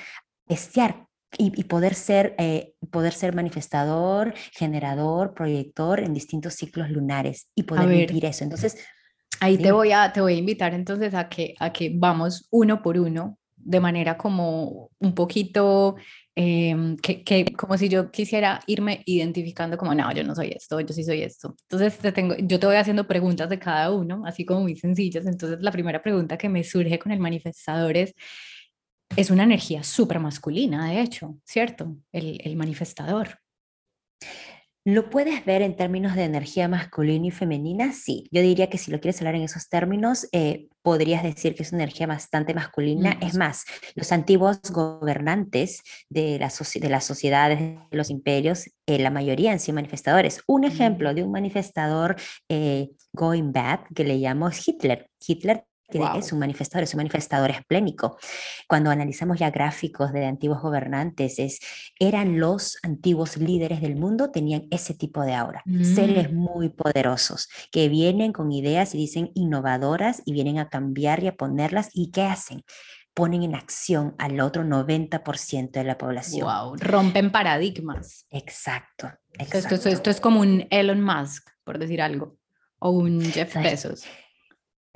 [0.46, 1.06] testear
[1.38, 7.88] y, poder, ser, eh, poder ser manifestador, generador, proyector en distintos ciclos lunares y poder
[7.88, 8.44] vivir eso.
[8.44, 8.76] Entonces,
[9.40, 12.82] ahí te voy, a, te voy a invitar entonces a que, a que vamos uno
[12.82, 15.96] por uno de manera como un poquito,
[16.34, 20.80] em, que, que, como si yo quisiera irme identificando como, no, yo no soy esto,
[20.80, 21.56] yo sí soy esto.
[21.62, 25.26] Entonces te tengo, yo te voy haciendo preguntas de cada uno, así como muy sencillas.
[25.26, 28.14] Entonces la primera pregunta que me surge con el manifestador es,
[29.16, 31.96] es una energía súper masculina, de hecho, ¿cierto?
[32.12, 33.38] El, manifestador.
[34.86, 37.92] ¿Lo puedes ver en términos de energía masculina y femenina?
[37.92, 41.62] Sí, yo diría que si lo quieres hablar en esos términos, eh, podrías decir que
[41.62, 43.16] es una energía bastante masculina.
[43.22, 43.64] Es más,
[43.94, 49.60] los antiguos gobernantes de, la de las sociedades, de los imperios, eh, la mayoría han
[49.60, 50.42] sido manifestadores.
[50.46, 51.14] Un ejemplo mm.
[51.14, 52.16] de un manifestador
[52.50, 55.08] eh, going bad que le llamo es Hitler.
[56.16, 58.18] Es un manifestador, es un manifestador esplénico.
[58.68, 61.60] Cuando analizamos ya gráficos de antiguos gobernantes, es,
[61.98, 66.36] eran los antiguos líderes del mundo, tenían ese tipo de aura, seres mm.
[66.36, 71.36] muy poderosos, que vienen con ideas y dicen innovadoras y vienen a cambiar y a
[71.36, 71.90] ponerlas.
[71.92, 72.64] ¿Y qué hacen?
[73.14, 76.46] ponen en acción al otro 90% de la población.
[76.46, 78.26] Wow, rompen paradigmas.
[78.30, 79.08] Exacto.
[79.38, 79.76] exacto.
[79.76, 82.36] Esto, esto, es como un Elon Musk, por decir algo,
[82.80, 84.04] o un Jeff Bezos.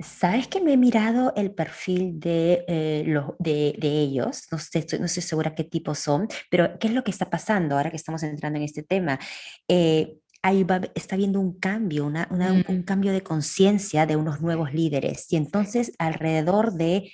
[0.01, 3.05] Sabes que me he mirado el perfil de, eh,
[3.37, 7.11] de, ellos, no, sé, no estoy segura qué tipo son, pero ¿qué es lo que
[7.11, 9.19] está pasando ahora que estamos entrando en este tema?
[9.67, 14.73] Eh, ahí está habiendo un cambio, una, un, un, cambio de conciencia de unos nuevos
[14.73, 15.31] líderes.
[15.33, 17.11] Y entonces alrededor de,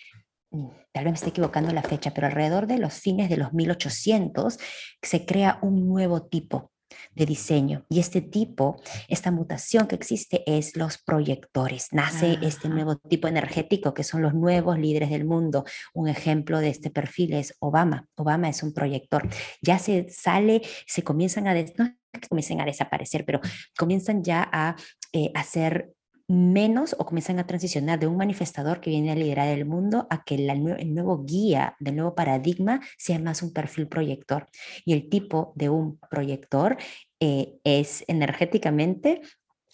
[0.52, 3.52] mm, tal vez me estoy equivocando la fecha, pero alrededor de los fines de los
[3.52, 4.60] 1800
[5.02, 6.72] se crea un nuevo tipo
[7.16, 7.86] de diseño.
[7.90, 11.88] Y este tipo, esta mutación que existe es los proyectores.
[11.92, 15.66] Nace este nuevo tipo energético que son los nuevos líderes del mundo.
[15.94, 18.08] Un ejemplo de este perfil es Obama.
[18.16, 19.28] Obama es un proyector.
[19.62, 23.42] Ya se sale, se comienzan a, no que comiencen a desaparecer, pero
[23.78, 24.76] comienzan ya a
[25.12, 25.95] eh, hacer
[26.28, 30.24] menos o comienzan a transicionar de un manifestador que viene a liderar el mundo a
[30.24, 34.48] que el nuevo guía del nuevo paradigma sea más un perfil proyector.
[34.86, 36.78] Y el tipo de un proyector
[37.20, 39.22] eh, es energéticamente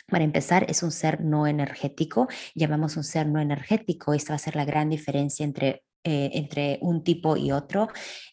[0.07, 2.27] para empezar, es un ser no energético.
[2.53, 4.13] Llamamos un ser no energético.
[4.13, 7.89] Esta va a ser la gran diferencia entre eh, entre un tipo y otro,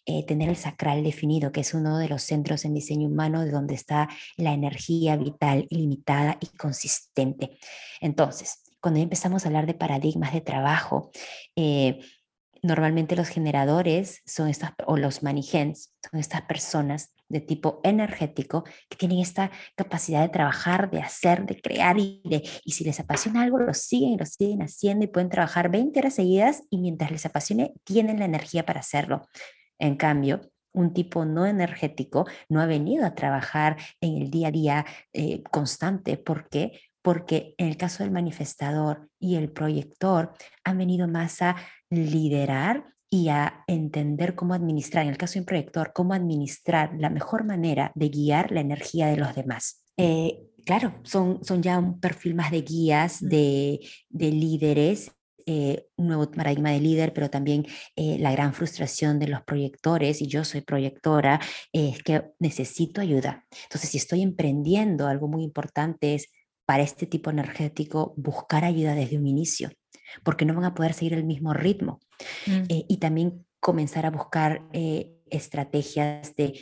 [0.07, 3.51] eh, tener el sacral definido, que es uno de los centros en diseño humano de
[3.51, 7.59] donde está la energía vital ilimitada y consistente.
[8.01, 11.11] Entonces, cuando empezamos a hablar de paradigmas de trabajo,
[11.57, 11.99] eh,
[12.63, 18.97] normalmente los generadores son estas, o los manigens, son estas personas de tipo energético que
[18.97, 23.43] tienen esta capacidad de trabajar, de hacer, de crear y, de, y si les apasiona
[23.43, 27.11] algo, lo siguen y lo siguen haciendo y pueden trabajar 20 horas seguidas y mientras
[27.11, 29.27] les apasione, tienen la energía para hacerlo.
[29.79, 30.41] En cambio,
[30.73, 35.43] un tipo no energético no ha venido a trabajar en el día a día eh,
[35.51, 36.17] constante.
[36.17, 36.81] ¿Por qué?
[37.03, 41.57] Porque en el caso del manifestador y el proyector han venido más a
[41.91, 47.11] liderar y a entender cómo administrar, en el caso de un proyector, cómo administrar la
[47.11, 49.85] mejor manera de guiar la energía de los demás.
[49.97, 55.11] Eh, claro, son, son ya un perfil más de guías, de, de líderes,
[55.47, 60.21] eh, un nuevo paradigma de líder, pero también eh, la gran frustración de los proyectores,
[60.21, 61.41] y yo soy proyectora,
[61.73, 63.47] es que necesito ayuda.
[63.63, 66.29] Entonces, si estoy emprendiendo, algo muy importante es
[66.67, 69.71] para este tipo energético buscar ayuda desde un inicio
[70.23, 72.01] porque no van a poder seguir el mismo ritmo.
[72.47, 72.63] Mm.
[72.69, 76.61] Eh, y también comenzar a buscar eh, estrategias de,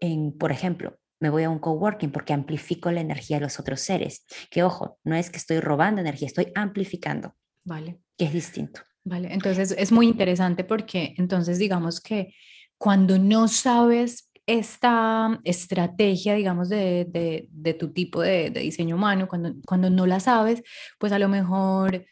[0.00, 3.80] en, por ejemplo, me voy a un coworking porque amplifico la energía de los otros
[3.80, 4.24] seres.
[4.50, 7.34] Que ojo, no es que estoy robando energía, estoy amplificando.
[7.64, 8.00] Vale.
[8.16, 8.80] Que es distinto.
[9.04, 12.34] Vale, entonces es muy interesante porque entonces digamos que
[12.76, 17.06] cuando no sabes esta estrategia, digamos, de,
[17.50, 20.62] de, tu tipo de, de, diseño humano, cuando, cuando no la sabes,
[20.98, 22.06] pues a lo mejor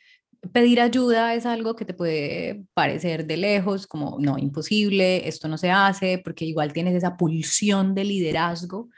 [0.53, 5.59] pedir ayuda es algo que te puede parecer de lejos, como no, imposible, esto no
[5.59, 8.89] se hace, porque igual tienes esa pulsión de liderazgo,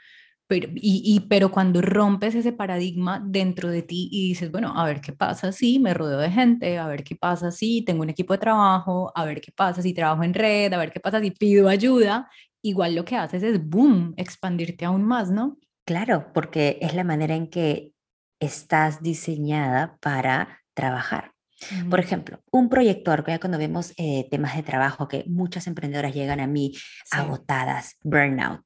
[0.47, 4.99] pero, y, pero cuando rompes ese paradigma dentro de ti y dices, bueno, a ver
[4.99, 8.33] qué pasa si me rodeo de gente, a ver qué pasa si tengo un equipo
[8.33, 11.29] de trabajo, a ver qué pasa si trabajo en red, a ver qué pasa si
[11.31, 12.29] pido ayuda,
[12.63, 15.57] igual lo que haces es, boom, expandirte aún más, ¿no?
[15.85, 17.93] Claro, porque es la manera en que
[18.39, 21.33] estás diseñada para trabajar.
[21.89, 26.39] Por ejemplo, un proyector, ya cuando vemos eh, temas de trabajo que muchas emprendedoras llegan
[26.39, 26.73] a mí
[27.11, 28.61] agotadas, burnout,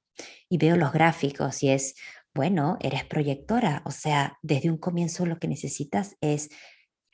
[0.49, 1.95] y veo los gráficos y es,
[2.34, 6.49] bueno, eres proyectora, o sea, desde un comienzo lo que necesitas es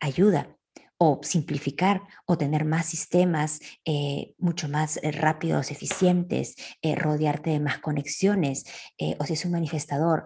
[0.02, 0.56] ayuda
[0.98, 6.56] o simplificar o tener más sistemas eh, mucho más eh, rápidos, eficientes,
[6.98, 8.66] rodearte de más conexiones,
[9.18, 10.26] o si es un manifestador,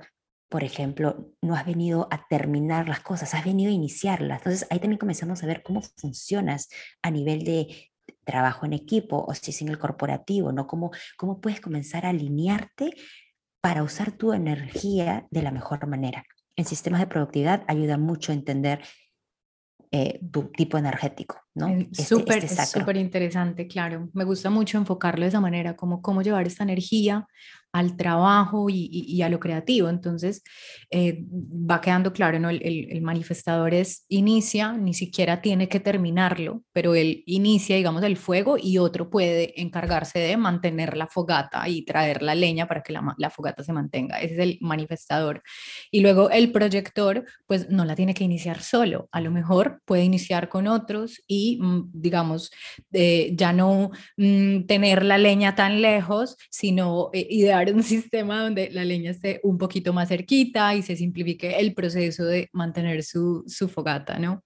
[0.54, 4.38] por ejemplo, no has venido a terminar las cosas, has venido a iniciarlas.
[4.38, 6.70] Entonces ahí también comenzamos a ver cómo funcionas
[7.02, 7.92] a nivel de
[8.24, 10.68] trabajo en equipo o si es en el corporativo, ¿no?
[10.68, 12.94] Cómo, cómo puedes comenzar a alinearte
[13.62, 16.24] para usar tu energía de la mejor manera.
[16.56, 18.84] En sistemas de productividad ayuda mucho a entender
[19.90, 21.68] eh, tu tipo energético, ¿no?
[21.68, 24.08] Este, súper, este súper interesante, claro.
[24.14, 27.28] Me gusta mucho enfocarlo de esa manera, como cómo llevar esta energía
[27.74, 29.90] al trabajo y, a lo creativo.
[29.90, 30.44] Entonces,
[30.92, 32.50] eh, va quedando claro, ¿no?
[32.50, 38.58] El, manifestador es, inicia, ni siquiera tiene que terminarlo, pero él inicia, digamos, el fuego
[38.62, 43.16] y otro puede encargarse de mantener la fogata y traer la leña para que la,
[43.18, 44.20] la fogata se mantenga.
[44.20, 45.42] Ese es el manifestador.
[45.92, 50.04] Y luego el proyector, pues no la tiene que iniciar solo, a lo mejor puede
[50.04, 52.52] iniciar con otros y, mm, digamos,
[52.92, 58.70] eh, ya no mm, tener la leña tan lejos, sino eh, idear un sistema donde
[58.72, 63.44] la leña esté un poquito más cerquita y se simplifique el proceso de mantener su,
[63.48, 64.44] su fogata, ¿no?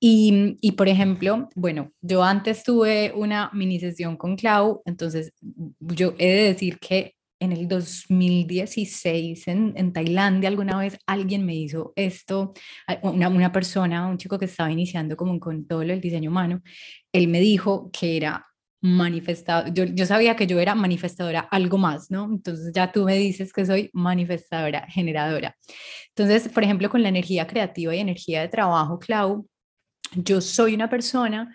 [0.00, 5.32] Y, y, por ejemplo, bueno, yo antes tuve una mini sesión con Clau, entonces
[5.78, 11.56] yo he de decir que en el 2016 en, en Tailandia alguna vez alguien me
[11.56, 12.52] hizo esto,
[13.02, 16.62] una, una persona, un chico que estaba iniciando como con todo del diseño humano,
[17.12, 18.46] él me dijo que era
[18.82, 22.24] manifestado, yo, yo sabía que yo era manifestadora algo más, ¿no?
[22.24, 25.56] Entonces ya tú me dices que soy manifestadora generadora.
[26.08, 29.46] Entonces, por ejemplo, con la energía creativa y energía de trabajo, Clau,
[30.16, 31.54] yo soy una persona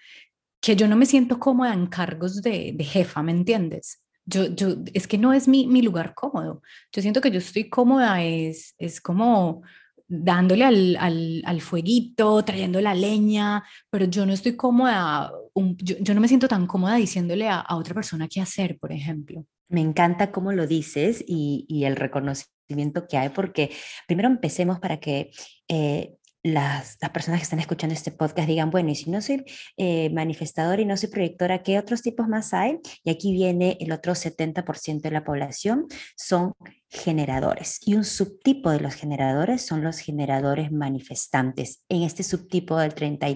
[0.61, 4.01] que yo no me siento cómoda en cargos de, de jefa, ¿me entiendes?
[4.25, 6.61] Yo, yo, es que no es mi, mi, lugar cómodo.
[6.91, 9.63] Yo siento que yo estoy cómoda, es, es como
[10.07, 15.31] dándole al, al, al, fueguito, trayendo la leña, pero yo no estoy cómoda,
[15.77, 18.91] yo, yo, no me siento tan cómoda diciéndole a, a, otra persona qué hacer, por
[18.91, 19.45] ejemplo.
[19.69, 23.71] Me encanta cómo lo dices y, y el reconocimiento que hay, porque
[24.07, 25.31] primero empecemos para que
[25.67, 29.43] eh, las, las, personas que están escuchando este podcast digan, bueno, y si no soy
[29.75, 32.79] eh, manifestadora y no soy proyectora, ¿qué otros tipos más hay?
[33.03, 36.53] Y aquí viene el otro 70% de la población, son
[36.89, 37.79] generadores.
[37.85, 41.83] Y un subtipo de los generadores son los generadores manifestantes.
[41.89, 43.27] En este subtipo del 30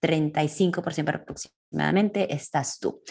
[0.00, 3.02] 35% aproximadamente estás tú.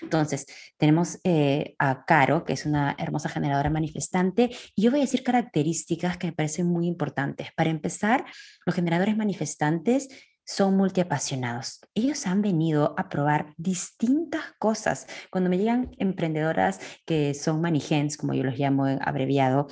[0.00, 5.04] Entonces, tenemos eh, a Caro, que es una hermosa generadora manifestante, y yo voy a
[5.04, 7.48] decir características que me parecen muy importantes.
[7.56, 8.24] Para empezar,
[8.66, 10.08] los generadores manifestantes
[10.44, 11.80] son multiapasionados.
[11.94, 15.06] Ellos han venido a probar distintas cosas.
[15.30, 19.68] Cuando me llegan emprendedoras que son manigens, como yo los llamo abreviado,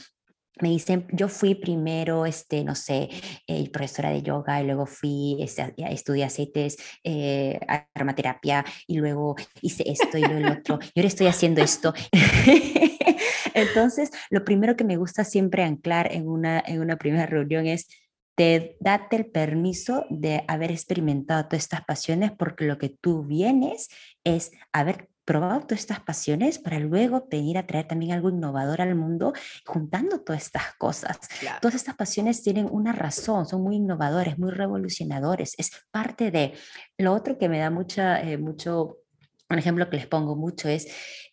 [0.62, 3.09] me dicen, yo fui primero, este, no sé,
[3.46, 7.59] eh, profesora de yoga y luego fui, este, estudié aceites, eh,
[7.94, 11.94] aromaterapia y luego hice esto y luego el otro y ahora estoy haciendo esto.
[13.55, 17.88] Entonces, lo primero que me gusta siempre anclar en una, en una primera reunión es,
[18.37, 23.88] te date el permiso de haber experimentado todas estas pasiones porque lo que tú vienes
[24.25, 28.94] es haber probado todas estas pasiones para luego venir a traer también algo innovador al
[28.94, 29.33] mundo,
[29.64, 31.18] juntando todas estas cosas.
[31.61, 36.54] Todas estas pasiones tienen una razón, son muy innovadores, muy revolucionadores, es parte de...
[36.98, 38.98] Lo otro que me da mucha, eh, mucho,
[39.48, 40.88] un ejemplo que les pongo mucho es,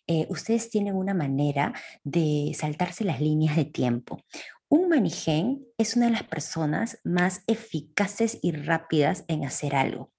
[0.06, 1.72] eh, ustedes tienen una manera
[2.02, 4.22] de saltarse las líneas de tiempo.
[4.70, 10.12] Un manigen es una de las personas más eficaces y rápidas en hacer algo.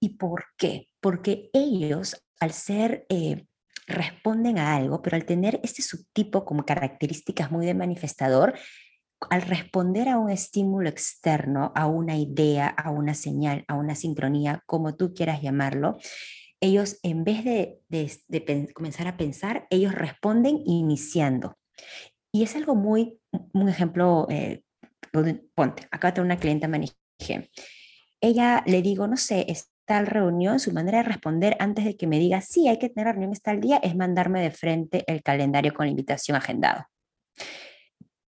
[0.00, 0.88] ¿Y por qué?
[1.00, 3.46] Porque ellos al ser, eh,
[3.86, 8.54] responden a algo, pero al tener este subtipo como características muy de manifestador,
[9.30, 14.62] al responder a un estímulo externo, a una idea, a una señal, a una sincronía,
[14.66, 15.98] como tú quieras llamarlo,
[16.60, 17.80] ellos en vez de,
[18.74, 21.56] comenzar a pensar, ellos responden iniciando.
[22.32, 23.20] Y es algo muy,
[23.52, 24.62] un ejemplo, eh,
[25.54, 26.94] ponte, acá tengo una clienta manige
[28.20, 29.46] ella le digo, no sé,
[29.84, 33.08] tal reunión, su manera de responder antes de que me diga, sí, hay que tener
[33.08, 36.86] reunión está el día, es mandarme de frente el calendario con la invitación agendado.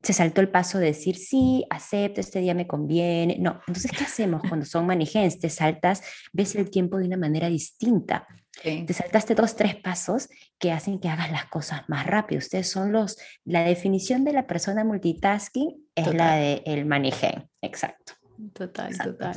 [0.03, 3.39] Se saltó el paso de decir, sí, acepto, este día me conviene.
[3.39, 5.39] No, entonces, ¿qué hacemos cuando son manigens?
[5.39, 6.03] Te saltas,
[6.33, 8.27] ves el tiempo de una manera distinta.
[8.63, 10.29] Te saltaste dos, tres pasos
[10.59, 12.39] que hacen que hagas las cosas más rápido.
[12.39, 17.49] Ustedes son los, la definición de la persona multitasking es la del el manigen.
[17.63, 18.13] Exacto.
[18.53, 19.35] Total, total.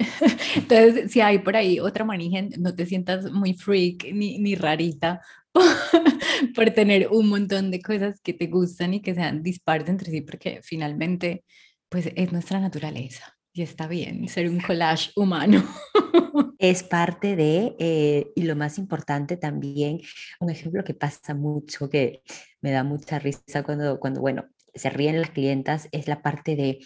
[0.56, 5.20] Entonces, si hay por ahí otra manigen, no te sientas muy freak ni, ni rarita
[6.54, 10.20] por tener un montón de cosas que te gustan y que sean dispares entre sí,
[10.22, 11.44] porque finalmente,
[11.88, 15.62] pues es nuestra naturaleza y está bien ser un collage humano.
[16.58, 20.02] Es parte de, eh, y lo más importante también,
[20.40, 22.20] un ejemplo que pasa mucho, que
[22.60, 24.44] me da mucha risa cuando, cuando bueno,
[24.74, 26.80] se ríen las clientas, es la parte de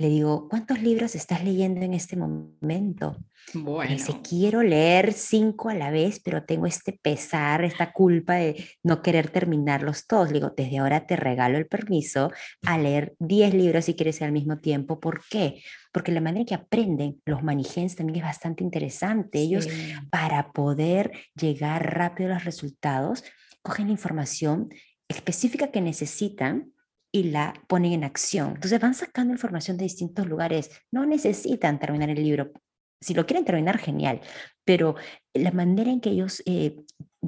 [0.00, 3.18] le digo, ¿cuántos libros estás leyendo en este momento?
[3.52, 3.92] Bueno.
[3.92, 9.02] dice, quiero leer cinco a la vez, pero tengo este pesar, esta culpa de no
[9.02, 10.28] querer terminarlos todos.
[10.28, 12.32] Le digo, desde ahora te regalo el permiso
[12.62, 15.00] a leer diez libros si quieres al mismo tiempo.
[15.00, 15.62] ¿Por qué?
[15.92, 19.38] Porque la manera en que aprenden los manigens también es bastante interesante.
[19.40, 19.68] Ellos,
[20.10, 23.22] para poder llegar rápido a los resultados,
[23.60, 24.70] cogen la información
[25.08, 26.72] específica que necesitan
[27.12, 28.52] y la ponen en acción.
[28.54, 30.70] Entonces van sacando información de distintos lugares.
[30.90, 32.52] No necesitan terminar el libro.
[33.00, 34.20] Si lo quieren terminar, genial.
[34.64, 34.94] Pero
[35.34, 36.76] la manera en que ellos eh,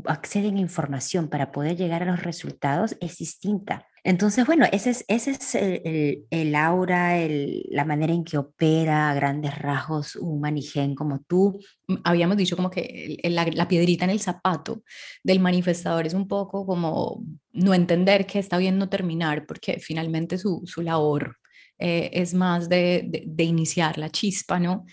[0.05, 3.87] acceden a información para poder llegar a los resultados es distinta.
[4.05, 9.11] Entonces, bueno, ese es, ese es el, el, aura, el, la manera en que opera
[9.11, 11.61] a grandes rasgos un manigen como tú.
[11.86, 14.82] Mm, habíamos dicho como que la, la, piedrita en el zapato
[15.22, 20.36] del manifestador es un poco como no entender que está bien no terminar, porque finalmente
[20.36, 21.36] su, su labor
[21.78, 24.84] eh, es más de, de, de, iniciar la chispa, ¿no?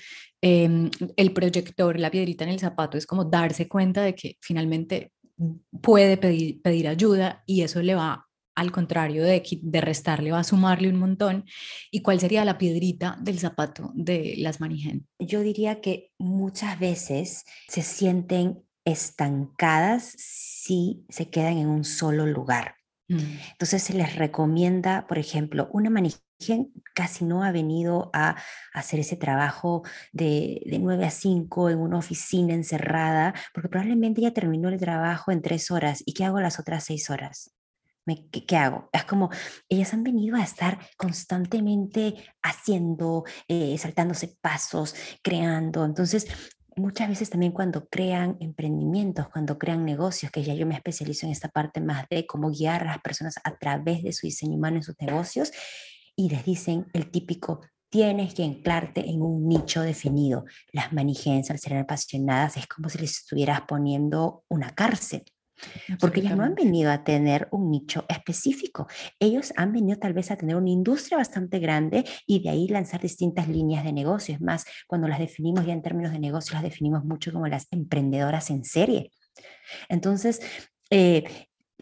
[0.42, 5.12] Eh, el proyector, la piedrita en el zapato, es como darse cuenta de que finalmente
[5.82, 8.29] puede pedir, pedir ayuda y eso le va
[8.60, 11.46] al contrario de, de restarle, va a sumarle un montón.
[11.92, 15.08] ¿Y cuál sería la piedrita del zapato de las manigen?
[15.18, 22.76] Yo diría que muchas veces se sienten estancadas si se quedan en un solo lugar.
[23.08, 23.20] Mm.
[23.52, 26.22] Entonces se les recomienda, por ejemplo, una manigen
[26.94, 28.36] casi no ha venido a
[28.74, 34.32] hacer ese trabajo de, de 9 a 5 en una oficina encerrada, porque probablemente ya
[34.32, 36.04] terminó el trabajo en tres horas.
[36.06, 37.54] ¿Y qué hago las otras seis horas?
[38.16, 38.90] ¿Qué, hago?
[38.92, 39.30] Es como,
[39.68, 45.86] ellas han venido a estar constantemente haciendo, eh, saltándose pasos, creando.
[45.86, 46.28] Entonces,
[46.76, 51.32] muchas veces también cuando crean emprendimientos, cuando crean negocios, que ya yo me especializo en
[51.32, 54.78] esta parte más de cómo guiar a las personas a través de su diseño humano
[54.78, 55.52] en sus negocios,
[56.16, 60.46] y les dicen el típico, tienes que anclarte en un nicho definido.
[60.72, 65.24] Las manigens, al ser apasionadas, es como si les estuvieras poniendo una cárcel
[66.00, 68.88] porque ellos no han venido a tener un nicho específico.
[69.20, 73.02] Ellos han venido tal vez a tener una industria bastante grande y de ahí lanzar
[73.02, 74.36] distintas líneas de negocio.
[74.36, 77.68] Es más, cuando las definimos ya en términos de negocio, las definimos mucho como las
[77.72, 79.12] emprendedoras en serie.
[79.90, 80.42] Entonces,
[80.90, 81.24] eh,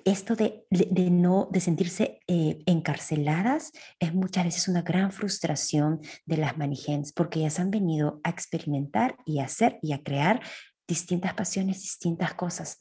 [0.06, 6.38] esto de, de, no de sentirse eh, encarceladas es muchas veces una gran frustración de
[6.38, 10.42] las manigens porque ellas han venido a experimentar y a hacer y a crear
[10.88, 12.80] distintas pasiones, distintas cosas.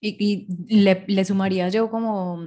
[0.00, 2.46] Y, le, sumaría yo como,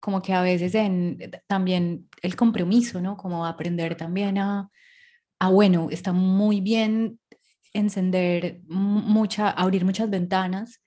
[0.00, 3.16] como que a veces en, también el compromiso, ¿no?
[3.16, 4.70] Como aprender también a,
[5.38, 7.18] a bueno, está muy bien
[7.72, 10.80] encender mucha, abrir muchas ventanas,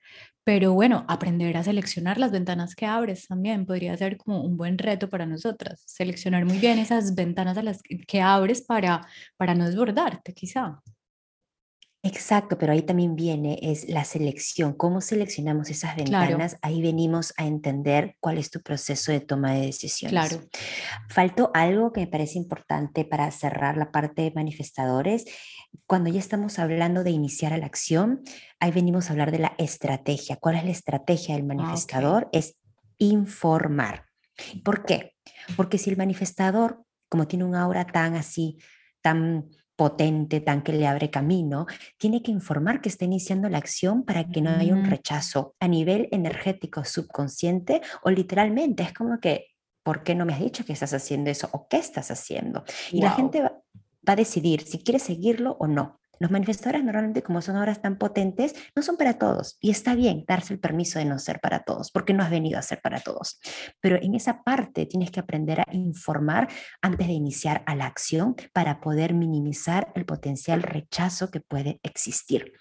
[0.48, 4.78] pero bueno, aprender a seleccionar las ventanas que abres también podría ser como un buen
[4.78, 9.06] reto para nosotras, seleccionar muy bien esas ventanas a las que abres para,
[9.36, 10.80] para no desbordarte quizá.
[12.08, 17.46] Exacto, pero ahí también viene es la selección, cómo seleccionamos esas ventanas, ahí venimos a
[17.46, 20.12] entender cuál es tu proceso de toma de decisiones.
[20.12, 20.42] Claro.
[21.08, 25.26] Faltó algo que me parece importante para cerrar la parte de manifestadores.
[25.86, 28.22] Cuando ya estamos hablando de iniciar la acción,
[28.58, 30.36] ahí venimos a hablar de la estrategia.
[30.36, 32.28] ¿Cuál es la estrategia del ah, manifestador?
[32.32, 32.54] Es
[32.96, 34.06] informar.
[34.64, 35.14] ¿Por qué?
[35.56, 38.58] Porque si el manifestador, como tiene un aura tan así,
[39.02, 41.66] tan potente, tan que le abre camino,
[41.98, 44.90] tiene que informar que está iniciando la acción para que no haya un mm.
[44.90, 48.82] rechazo a nivel energético subconsciente o literalmente.
[48.82, 49.54] Es como que,
[49.84, 52.64] ¿por qué no me has dicho que estás haciendo eso o qué estás haciendo?
[52.90, 53.52] Y la gente va,
[54.04, 56.00] a decidir si quiere seguirlo o no.
[56.18, 59.56] Los manifestadores normalmente, como son obras tan potentes, no son para todos.
[59.60, 62.58] Y está bien darse el permiso de no ser para todos, porque no has venido
[62.58, 63.40] a ser para todos.
[63.80, 66.48] Pero en esa parte tienes que aprender a informar
[66.82, 72.52] antes de iniciar a la acción para poder minimizar el potencial rechazo que puede existir.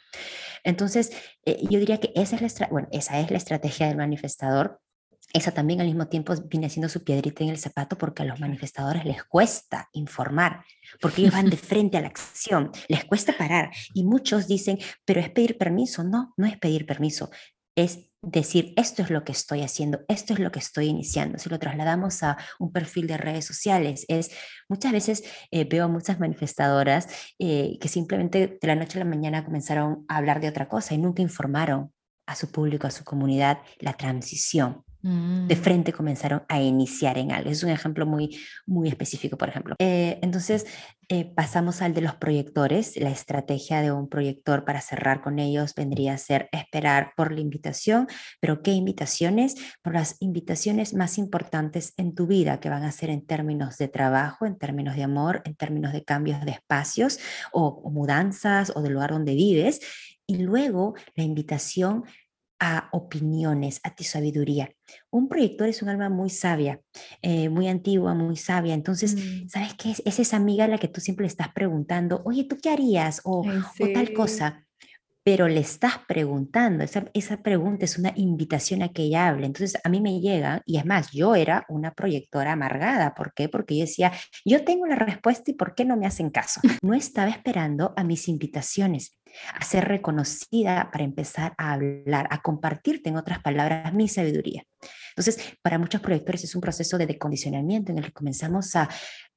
[0.64, 1.12] Entonces,
[1.46, 4.82] eh, yo diría que esa es, la, bueno, esa es la estrategia del manifestador
[5.34, 8.40] esa también al mismo tiempo viene siendo su piedrita en el zapato porque a los
[8.40, 10.64] manifestadores les cuesta informar,
[11.02, 13.72] porque ellos van de frente a la acción, les cuesta parar.
[13.94, 16.04] Y muchos dicen, pero es pedir permiso.
[16.04, 17.30] No, no es pedir permiso,
[17.78, 21.38] es decir, esto es lo que estoy haciendo, esto es lo que estoy iniciando.
[21.38, 24.32] Si lo trasladamos a un perfil de redes sociales, es
[24.68, 27.08] muchas veces eh, veo a muchas manifestadoras
[27.38, 30.96] eh, que simplemente de la noche a la mañana comenzaron a hablar de otra cosa
[30.96, 31.94] y nunca informaron
[32.26, 35.60] a su público, a su comunidad, la transición de mm.
[35.60, 37.50] frente comenzaron a iniciar en algo.
[37.50, 39.76] Es un ejemplo muy, muy específico, por ejemplo.
[39.80, 40.66] Eh, entonces,
[41.10, 42.98] eh, pasamos al de los proyectores.
[42.98, 47.40] La estrategia de un proyector para cerrar con ellos vendría a ser esperar por la
[47.40, 48.08] invitación,
[48.42, 49.56] pero ¿qué invitaciones?
[49.82, 53.88] Por las invitaciones más importantes en tu vida, que van a ser en términos de
[53.88, 57.20] trabajo, en términos de amor, en términos de cambios de espacios
[57.54, 59.80] o, o mudanzas o del lugar donde vives.
[60.26, 62.04] Y luego la invitación
[62.60, 64.70] a opiniones, a tu sabiduría.
[65.10, 66.82] Un proyector es un alma muy sabia,
[67.22, 68.74] eh, muy antigua, muy sabia.
[68.74, 69.50] Entonces, mm.
[69.50, 69.92] ¿sabes qué?
[69.92, 72.70] Es, es, esa amiga a la que tú siempre le estás preguntando, oye, ¿tú qué
[72.70, 73.22] harías?
[73.24, 74.67] O, o tal cosa
[75.28, 79.46] pero le estás preguntando, esa, esa, pregunta es una invitación a que ella hable.
[79.46, 83.14] Entonces a mí me llega, y es más, yo era una proyectora amargada.
[83.14, 83.50] ¿Por qué?
[83.50, 84.14] Porque yo decía,
[84.46, 86.62] yo tengo la respuesta y ¿por qué no me hacen caso?
[86.82, 89.20] No estaba esperando a mis invitaciones,
[89.54, 94.64] a ser reconocida para empezar a hablar, a compartirte, en otras palabras, mi sabiduría.
[95.10, 98.88] Entonces, para muchos proyectores es un proceso de decondicionamiento en el que comenzamos a,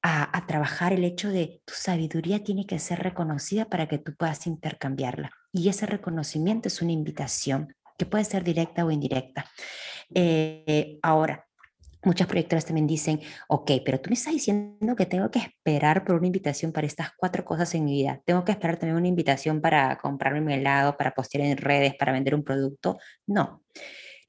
[0.03, 4.47] a, trabajar el hecho de tu sabiduría tiene que ser reconocida para que tú puedas
[4.47, 5.33] intercambiarla.
[5.53, 9.47] Y ese reconocimiento es una invitación que puede ser directa o indirecta.
[10.15, 11.47] Eh, ahora,
[12.03, 16.17] Muchas proyectoras también dicen, ok, pero tú me estás diciendo que tengo que esperar por
[16.17, 18.23] una invitación para estas cuatro cosas en mi vida.
[18.25, 22.13] Tengo que esperar también una invitación para comprarme un helado, para postear en redes, para
[22.13, 22.99] vender un producto.
[23.27, 23.63] No.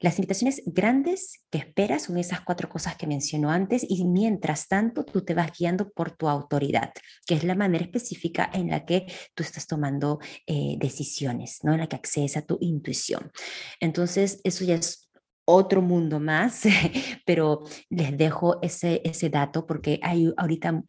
[0.02, 5.04] Las invitaciones grandes que esperas son esas cuatro cosas que mencionó antes y mientras tanto
[5.04, 6.92] tú te vas guiando por tu autoridad,
[7.24, 11.72] que es la manera específica en la que tú estás tomando eh, decisiones, ¿no?
[11.72, 13.30] en la que accedes a tu intuición.
[13.78, 15.08] Entonces, eso ya es
[15.44, 16.62] otro mundo más,
[17.24, 20.82] pero les dejo ese, ese dato porque hay ahorita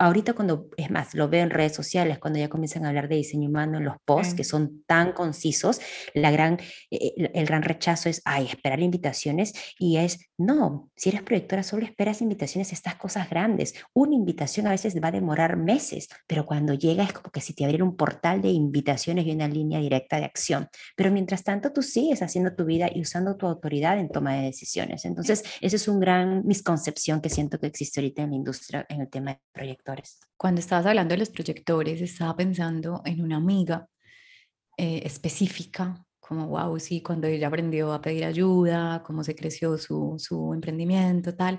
[0.00, 3.16] ahorita cuando, es más, lo veo en redes sociales, cuando ya comienzan a hablar de
[3.16, 5.78] diseño humano en los posts, que son tan concisos,
[6.14, 6.58] la gran,
[6.90, 11.84] eh, el gran rechazo es, ay, esperar invitaciones, y es, no, si eres proyectora, solo
[11.84, 13.74] esperas invitaciones estas cosas grandes.
[13.92, 17.52] Una invitación a veces va a demorar meses, pero cuando llega es como que si
[17.52, 20.68] te abriera un portal de invitaciones y una línea directa de acción.
[20.96, 24.44] Pero mientras tanto, tú sigues haciendo tu vida y usando tu autoridad en toma de
[24.44, 25.04] decisiones.
[25.04, 29.02] Entonces, esa es una gran misconcepción que siento que existe ahorita en la industria en
[29.02, 29.89] el tema de proyectos.
[30.36, 33.88] Cuando estabas hablando de los proyectores, estaba pensando en una amiga
[34.76, 40.14] eh, específica, como, wow, sí, cuando ella aprendió a pedir ayuda, cómo se creció su,
[40.18, 41.58] su emprendimiento, tal.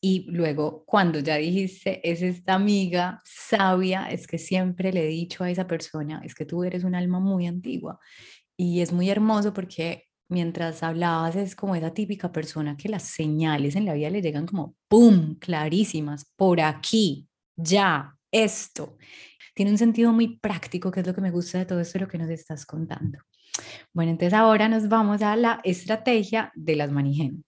[0.00, 5.42] Y luego, cuando ya dijiste, es esta amiga sabia, es que siempre le he dicho
[5.42, 7.98] a esa persona, es que tú eres un alma muy antigua.
[8.56, 13.76] Y es muy hermoso porque mientras hablabas es como esa típica persona que las señales
[13.76, 17.28] en la vida le llegan como, ¡pum!, clarísimas, por aquí,
[17.62, 18.96] ya, esto.
[19.54, 22.08] Tiene un sentido muy práctico, que es lo que me gusta de todo esto, lo
[22.08, 23.18] que nos estás contando.
[23.92, 27.44] Bueno, entonces ahora nos vamos a la estrategia de las manigen.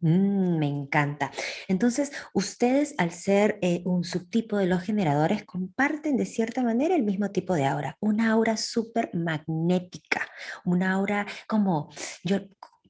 [0.00, 1.30] Mm, me encanta.
[1.68, 7.04] Entonces, ustedes al ser eh, un subtipo de los generadores comparten de cierta manera el
[7.04, 10.26] mismo tipo de aura, una aura súper magnética,
[10.64, 11.88] una aura como
[12.24, 12.40] yo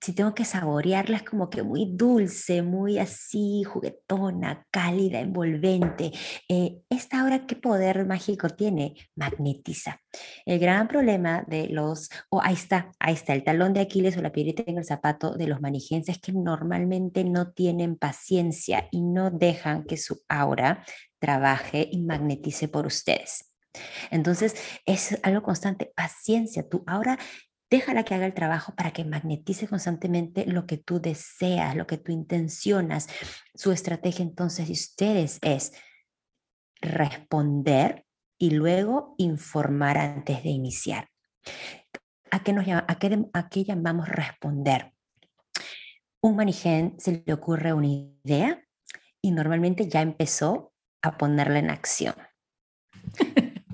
[0.02, 6.10] si tengo que saborearla es como que muy dulce, muy así, juguetona, cálida, envolvente.
[6.48, 8.94] Eh, esta ahora, ¿qué poder mágico tiene?
[9.14, 10.00] Magnetiza.
[10.44, 14.22] El gran problema de los, oh, ahí está, ahí está, el talón de Aquiles o
[14.22, 19.30] la piedrita en el zapato de los manijenses que normalmente no tienen paciencia y no
[19.30, 20.84] dejan que su aura
[21.20, 23.52] trabaje y magnetice por ustedes.
[24.10, 26.68] Entonces, es algo constante, paciencia.
[26.68, 27.18] Tu aura
[27.72, 31.96] Déjala que haga el trabajo para que magnetice constantemente lo que tú deseas, lo que
[31.96, 33.08] tú intencionas.
[33.54, 35.72] Su estrategia entonces de ustedes es
[36.82, 38.04] responder
[38.38, 41.08] y luego informar antes de iniciar.
[42.30, 44.92] ¿A qué, nos llama, a qué, a qué llamamos responder?
[46.20, 48.62] Un manigen se le ocurre una idea
[49.22, 52.16] y normalmente ya empezó a ponerla en acción.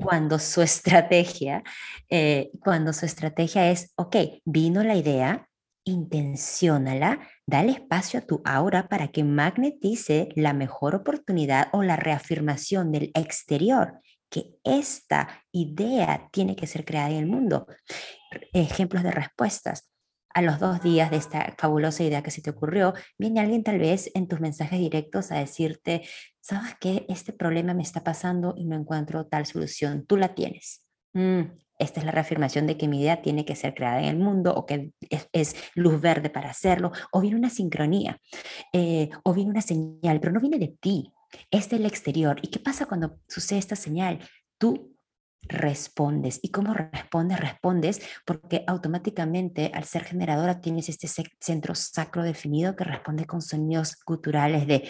[0.02, 1.62] Cuando su estrategia,
[2.08, 5.48] eh, cuando su estrategia es, ok, vino la idea,
[5.84, 12.92] intenciónala, dale espacio a tu aura para que magnetice la mejor oportunidad o la reafirmación
[12.92, 17.66] del exterior, que esta idea tiene que ser creada en el mundo.
[18.52, 19.90] Ejemplos de respuestas.
[20.34, 23.78] A los dos días de esta fabulosa idea que se te ocurrió, viene alguien tal
[23.78, 26.02] vez en tus mensajes directos a decirte,
[26.40, 27.06] ¿sabes qué?
[27.08, 30.04] Este problema me está pasando y no encuentro tal solución.
[30.06, 30.84] Tú la tienes.
[31.14, 31.42] Mm,
[31.78, 34.52] esta es la reafirmación de que mi idea tiene que ser creada en el mundo
[34.54, 34.92] o que
[35.32, 38.20] es, luz verde para hacerlo, o viene una sincronía,
[38.72, 41.12] eh, o viene una señal, pero no viene de ti,
[41.50, 42.38] es del exterior.
[42.42, 44.18] ¿Y qué pasa cuando sucede esta señal?
[44.58, 44.97] Tú
[45.42, 46.40] respondes.
[46.42, 47.40] ¿Y cómo respondes?
[47.40, 51.08] Respondes porque automáticamente al ser generadora tienes este
[51.40, 54.88] centro sacro definido que responde con sonidos culturales de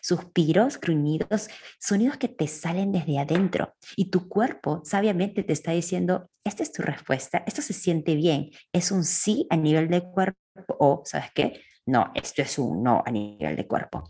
[0.00, 1.48] suspiros, gruñidos,
[1.78, 3.74] sonidos que te salen desde adentro.
[3.96, 8.50] Y tu cuerpo sabiamente te está diciendo, esta es tu respuesta, esto se siente bien,
[8.72, 11.60] es un sí a nivel de cuerpo o, ¿sabes qué?
[11.86, 14.04] No, esto es un no a nivel de cuerpo.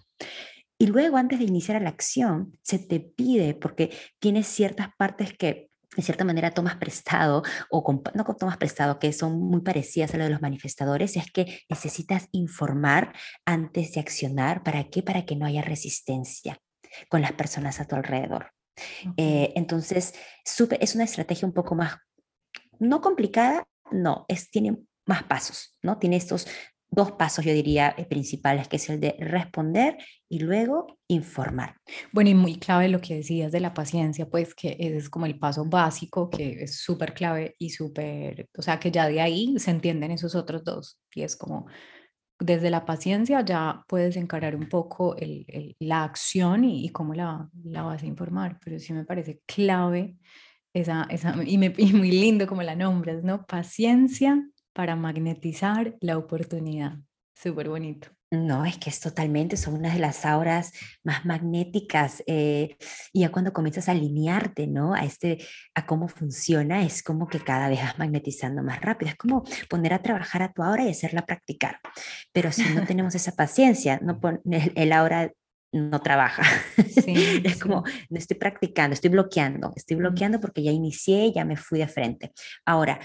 [0.82, 5.68] Y luego, antes de iniciar la acción, se te pide, porque tienes ciertas partes que
[5.94, 10.24] de cierta manera tomas prestado o no tomas prestado, que son muy parecidas a lo
[10.24, 13.14] de los manifestadores, es que necesitas informar
[13.44, 14.64] antes de accionar.
[14.64, 15.04] ¿Para qué?
[15.04, 16.58] Para que no haya resistencia
[17.08, 18.50] con las personas a tu alrededor.
[19.16, 20.14] Eh, entonces,
[20.44, 21.96] es una estrategia un poco más,
[22.80, 25.98] no complicada, no, es, tiene más pasos, ¿no?
[25.98, 26.48] Tiene estos
[26.92, 29.96] dos pasos, yo diría, eh, principales, que es el de responder
[30.28, 31.76] y luego informar.
[32.12, 35.38] Bueno, y muy clave lo que decías de la paciencia, pues que es como el
[35.38, 39.70] paso básico, que es súper clave y súper, o sea, que ya de ahí se
[39.70, 41.00] entienden esos otros dos.
[41.14, 41.66] Y es como,
[42.38, 47.82] desde la paciencia ya puedes encarar un poco el, la acción y, cómo la, la,
[47.82, 50.16] vas a informar, pero sí me parece clave
[50.74, 53.46] esa, esa y, y muy lindo como la nombras, ¿no?
[53.46, 56.98] Paciencia, para magnetizar la oportunidad.
[57.34, 58.08] Súper bonito.
[58.30, 60.72] No, es que es totalmente, son una de las auras
[61.04, 62.78] más magnéticas eh,
[63.12, 64.94] y ya cuando comienzas a alinearte, ¿no?
[64.94, 65.38] A, este,
[65.74, 69.10] a cómo funciona, es como que cada vez vas magnetizando más rápido.
[69.10, 71.78] Es como poner a trabajar a tu aura y hacerla practicar.
[72.32, 74.18] Pero si no tenemos esa paciencia, no
[74.50, 75.30] el, el aura
[75.72, 76.42] no trabaja.
[76.76, 81.80] es como, no estoy practicando, estoy bloqueando, estoy bloqueando porque ya inicié, ya me fui
[81.80, 82.32] de frente.
[82.64, 82.98] Ahora,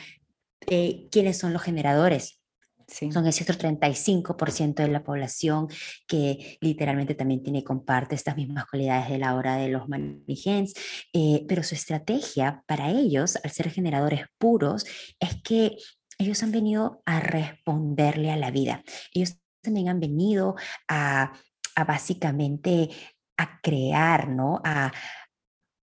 [0.66, 2.41] eh, quiénes son los generadores.
[2.88, 5.68] Son ese otro 35% de la población
[6.08, 10.74] que literalmente también tiene comparte estas mismas cualidades de la hora de los manigens,
[11.12, 14.86] eh, pero su estrategia para ellos, al ser generadores puros,
[15.20, 15.76] es que
[16.18, 18.84] ellos han venido a responderle a la vida.
[19.14, 20.55] Ellos también han venido
[20.88, 21.34] a,
[21.76, 22.89] a básicamente
[23.38, 24.62] a crear, ¿no?
[24.64, 24.93] A,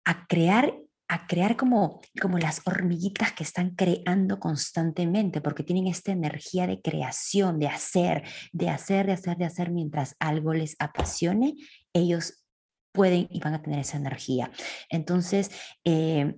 [0.07, 0.75] a crear
[1.09, 6.81] a crear como, como las hormiguitas que están creando constantemente, porque tienen esta energía de
[6.81, 11.55] creación, de hacer, de hacer, de hacer, de hacer, mientras algo les apasione,
[11.93, 12.45] ellos
[12.93, 14.51] pueden y van a tener esa energía.
[14.89, 15.51] Entonces,
[15.85, 16.35] eh,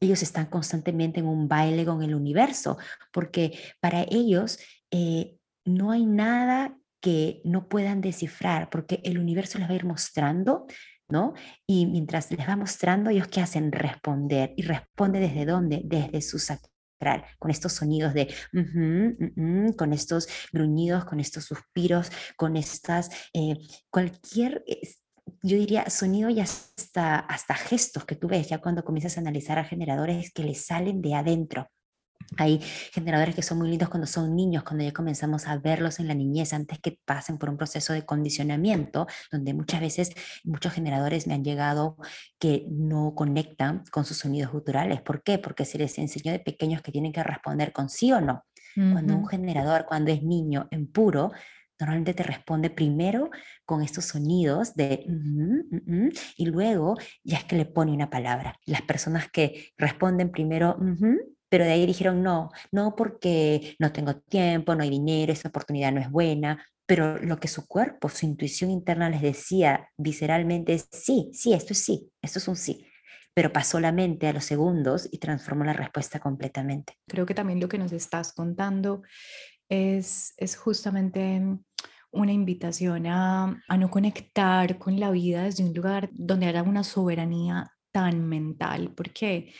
[0.00, 2.78] ellos están constantemente en un baile con el universo,
[3.12, 4.58] porque para ellos
[4.90, 9.84] eh, no hay nada que no puedan descifrar, porque el universo les va a ir
[9.84, 10.66] mostrando
[11.08, 11.34] ¿no?
[11.66, 13.72] Y mientras les va mostrando, ellos qué hacen?
[13.72, 14.52] Responder.
[14.56, 15.82] ¿Y responde desde dónde?
[15.84, 18.34] Desde su sacral, con estos sonidos de,
[19.76, 23.54] con estos gruñidos, con estos suspiros, con estas, eh,
[23.90, 24.64] cualquier...
[25.42, 29.58] yo diría sonido y hasta, hasta gestos que tú ves ya cuando comienzas a analizar
[29.58, 31.68] a generadores que les salen de adentro,
[32.36, 32.60] hay
[32.92, 36.14] generadores que son muy lindos cuando son niños, cuando ya comenzamos a verlos en la
[36.14, 40.10] niñez antes que pasen por un proceso de condicionamiento, donde muchas veces
[40.44, 41.96] muchos generadores me han llegado
[42.38, 45.00] que no conectan con sus sonidos guturales.
[45.00, 45.38] ¿Por qué?
[45.38, 48.44] Porque se les enseñó de pequeños que tienen que responder con sí o no.
[48.74, 51.32] Cuando un generador, cuando es niño en puro,
[51.80, 53.30] normalmente te responde primero
[53.64, 55.04] con estos sonidos de
[56.36, 58.56] y luego ya es que le pone una palabra.
[58.66, 60.78] Las personas que responden primero
[61.48, 65.92] pero de ahí dijeron no, no porque no tengo tiempo, no hay dinero, esa oportunidad
[65.92, 70.88] no es buena, pero lo que su cuerpo, su intuición interna les decía visceralmente es
[70.90, 72.86] sí, sí, esto es sí, esto es un sí.
[73.34, 76.94] Pero pasó la mente a los segundos y transformó la respuesta completamente.
[77.06, 79.02] Creo que también lo que nos estás contando
[79.68, 81.42] es, es justamente
[82.10, 86.82] una invitación a, a no conectar con la vida desde un lugar donde haya una
[86.82, 89.52] soberanía tan mental, porque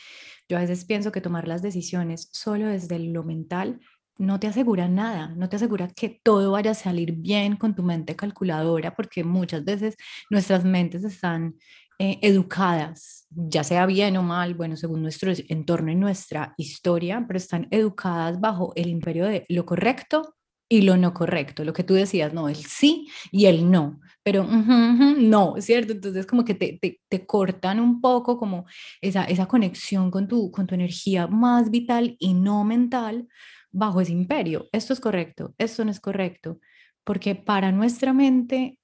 [0.49, 3.81] yo a veces pienso que tomar las decisiones solo desde lo mental
[4.19, 7.85] no te asegura nada, no te asegura que todo vaya a salir bien con tu
[7.85, 9.97] mente calculadora, porque muchas veces
[10.29, 11.55] nuestras mentes están
[12.01, 17.39] eh, educadas, ya sea bien o mal, bueno, según nuestro entorno y nuestra historia, pero
[17.39, 20.35] están educadas bajo el imperio de lo correcto
[20.69, 24.45] y lo no correcto, lo que tú decías, no, el sí y el no, pero
[24.45, 25.93] no, ¿cierto?
[25.95, 28.67] Entonces como que te, te, te, cortan un poco como
[29.01, 33.27] esa, esa conexión con tu, con tu energía más vital y no mental
[33.71, 34.69] bajo ese imperio.
[34.73, 36.61] Esto es correcto, esto no es correcto,
[37.05, 38.79] porque para nuestra mente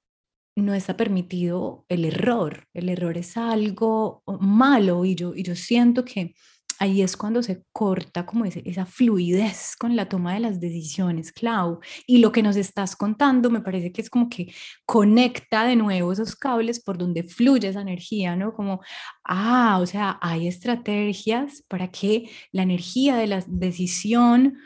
[0.57, 2.67] no está permitido el error.
[2.73, 6.35] El error es algo malo y yo, y yo siento que
[6.79, 11.81] ahí es cuando se corta como esa fluidez con la toma de las decisiones, Clau.
[12.07, 14.53] Y lo que nos estás contando me parece que es como que
[14.87, 18.53] conecta de nuevo esos cables por donde fluye esa energía, ¿no?
[18.53, 18.81] Como,
[19.25, 24.59] ah, o sea, hay estrategias para que la energía de la decisión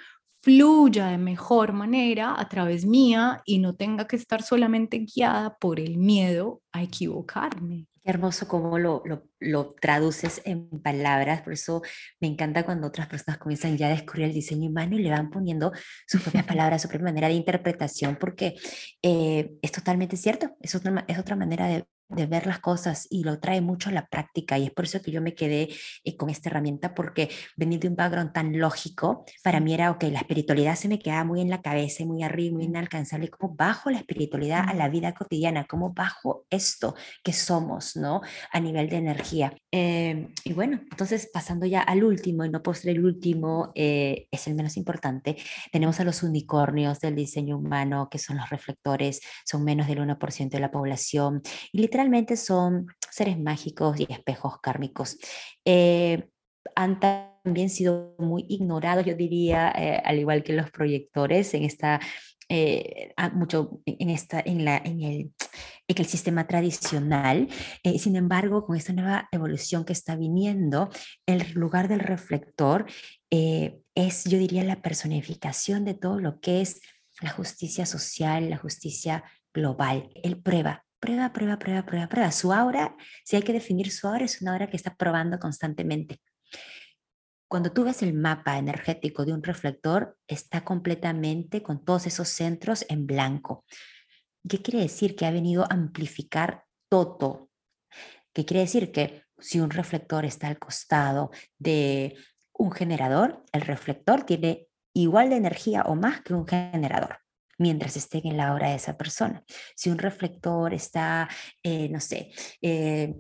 [0.43, 5.81] fluya de mejor manera a través mía y no tenga que estar solamente guiada por
[5.81, 7.87] el miedo a equivocarme.
[8.03, 11.83] Qué hermoso cómo lo, lo, lo, traduces en palabras, por eso
[12.21, 15.31] me encanta cuando otras personas comienzan ya a descubrir el diseño humano y le van
[15.31, 15.73] poniendo
[16.07, 18.55] sus propias palabras, su propia manera de interpretación, porque
[19.03, 23.25] eh, es totalmente cierto, es otra, es otra manera de, de ver las cosas y
[23.25, 25.69] lo trae mucho a la práctica y es por eso que yo me quedé
[26.05, 30.05] eh, con esta herramienta porque venir de un background tan lógico, para mí era, ok,
[30.05, 33.91] la espiritualidad se me quedaba muy en la cabeza, muy arriba, muy inalcanzable, como bajo
[33.91, 38.23] la espiritualidad a la vida cotidiana, como bajo esto que somos, ¿no?
[38.53, 39.55] A nivel de energía.
[39.71, 44.27] Em, y bueno, entonces pasando ya al último, y no por ser el último, eh,
[44.31, 45.37] es el menos importante,
[45.73, 50.57] tenemos a los unicornios del diseño humano, que son los reflectores, son menos del 1%
[50.57, 51.43] de la población
[51.73, 55.19] y literalmente Realmente son seres mágicos y espejos kármicos.
[55.65, 56.29] Eh,
[56.77, 61.99] han también sido muy ignorados, yo diría, eh, al igual que los proyectores en esta
[62.49, 65.33] eh, mucho en, esta, en, la, en, el,
[65.89, 67.49] en el sistema tradicional.
[67.99, 70.91] sin embargo, con esta nueva evolución que está viniendo,
[71.27, 72.87] el lugar del reflector
[73.29, 76.81] es, yo diría, la personificación de todo lo que es
[77.21, 80.11] la justicia social, la justicia global.
[80.15, 82.33] Él prueba, prueba, prueba, prueba, prueba, prueba.
[82.33, 86.21] Su aura, si hay que definir su aura, es una aura que está probando constantemente.
[87.49, 92.85] Cuando tú ves el mapa energético de un reflector, está completamente con todos esos centros
[92.89, 93.65] en blanco.
[94.47, 95.17] ¿Qué quiere decir?
[95.17, 97.51] Que ha venido a amplificar todo.
[98.35, 98.93] ¿Qué quiere decir?
[98.93, 102.17] Que si un reflector está al costado de
[102.53, 107.21] un generador, el reflector tiene igual de energía o más que un generador
[107.59, 109.45] mientras estén en la hora de esa persona.
[109.77, 111.29] Si un reflector está,
[111.63, 112.31] eh, no sé,
[112.63, 113.15] eh,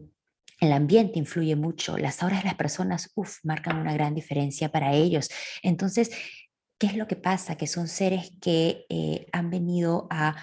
[0.61, 4.93] el ambiente influye mucho, las horas de las personas, uff, marcan una gran diferencia para
[4.93, 5.29] ellos.
[5.63, 6.11] Entonces,
[6.79, 7.57] ¿qué es lo que pasa?
[7.57, 10.37] Que son seres que eh, han venido a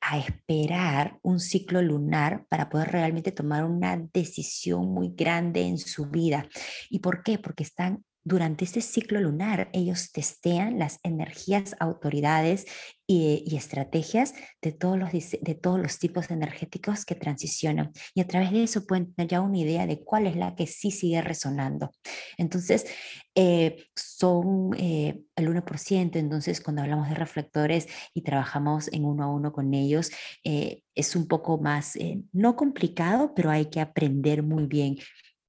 [0.00, 6.06] a esperar un ciclo lunar para poder realmente tomar una decisión muy grande en su
[6.06, 6.48] vida.
[6.88, 7.38] ¿Y por qué?
[7.38, 12.66] Porque están durante este ciclo lunar, ellos testean las energías, autoridades
[13.06, 17.92] y, estrategias de todos, los, de todos los tipos energéticos que transicionan.
[18.14, 20.66] Y a través de eso pueden tener ya una idea de cuál es la que
[20.66, 21.90] sí sigue resonando.
[22.36, 22.86] Entonces,
[23.34, 26.16] eh, son eh, el 1%.
[26.18, 30.10] Entonces, cuando hablamos de reflectores y trabajamos en uno a uno con ellos,
[30.44, 31.98] eh, es un poco más,
[32.32, 34.96] no complicado, pero hay que aprender muy bien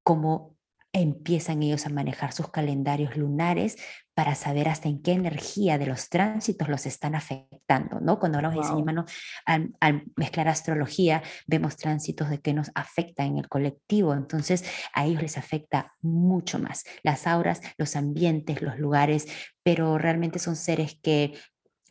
[0.04, 0.56] cómo
[0.94, 3.78] empiezan ellos a manejar sus calendarios lunares
[4.14, 8.20] para saber hasta en qué energía de los tránsitos los están afectando, ¿no?
[8.20, 9.06] Cuando hablamos de diseño humano,
[9.46, 15.22] al, mezclar astrología, vemos tránsitos de que nos afecta en el colectivo, entonces a ellos
[15.22, 19.28] les afecta mucho más las auras, los ambientes, los lugares,
[19.64, 21.34] pero realmente son seres que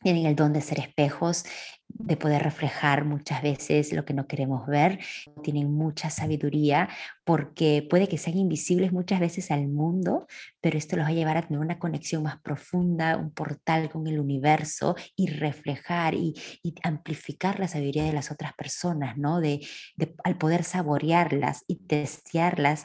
[0.03, 1.45] tienen el don de ser espejos,
[1.89, 5.01] de poder reflejar muchas veces lo que no queremos ver,
[5.43, 6.89] tienen mucha sabiduría
[7.25, 10.27] porque puede que sean invisibles muchas veces al mundo,
[10.61, 14.07] pero esto los va a llevar a tener una conexión más profunda, un portal con
[14.07, 16.35] el universo y reflejar y,
[16.83, 19.41] amplificar la sabiduría de las otras personas, ¿no?
[19.41, 19.61] De,
[20.25, 22.85] al poder saborearlas y testearlas,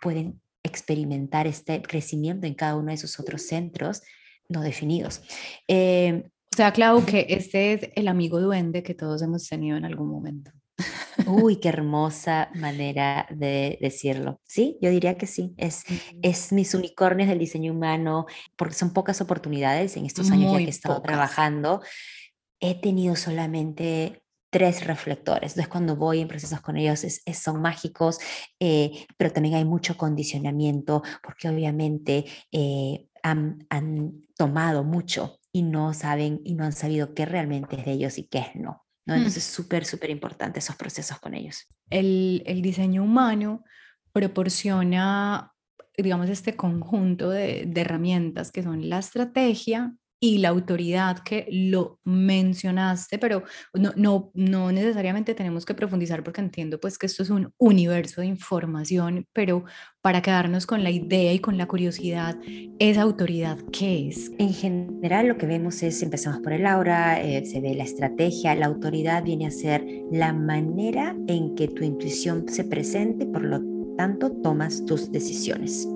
[0.00, 4.02] pueden experimentar este crecimiento en cada uno de esos otros centros
[4.48, 5.22] no definidos.
[5.66, 9.86] Eh, o sea, Clau, que este es el amigo duende que todos hemos tenido en
[9.86, 10.50] algún momento.
[11.26, 14.38] Uy, qué hermosa manera de decirlo.
[14.44, 15.54] Sí, yo diría que sí.
[15.56, 15.84] Es,
[16.20, 18.26] es mis unicornios del diseño humano,
[18.56, 21.80] porque son pocas oportunidades en estos años ya que he estado trabajando.
[22.60, 25.52] He tenido solamente tres reflectores.
[25.52, 28.18] Entonces, cuando voy en procesos con ellos, es, son mágicos,
[28.60, 35.92] eh, pero también hay mucho condicionamiento, porque obviamente eh, han, han tomado mucho y no
[35.92, 38.84] saben y no han sabido qué realmente es de ellos y qué es no.
[39.04, 39.14] ¿no?
[39.14, 39.18] Hmm.
[39.18, 41.66] Entonces, súper, súper importante esos procesos con ellos.
[41.90, 43.64] El, el diseño humano
[44.12, 45.52] proporciona,
[45.96, 51.98] digamos, este conjunto de, de herramientas que son la estrategia, y la autoridad que lo
[52.04, 53.42] mencionaste, pero
[53.74, 58.20] no, no, no necesariamente tenemos que profundizar porque entiendo pues que esto es un universo
[58.20, 59.64] de información, pero
[60.00, 62.36] para quedarnos con la idea y con la curiosidad,
[62.78, 64.30] ¿esa autoridad qué es?
[64.38, 68.54] En general lo que vemos es, empezamos por el aura, eh, se ve la estrategia,
[68.54, 73.71] la autoridad viene a ser la manera en que tu intuición se presente, por lo
[73.96, 75.88] tanto tomas tus decisiones.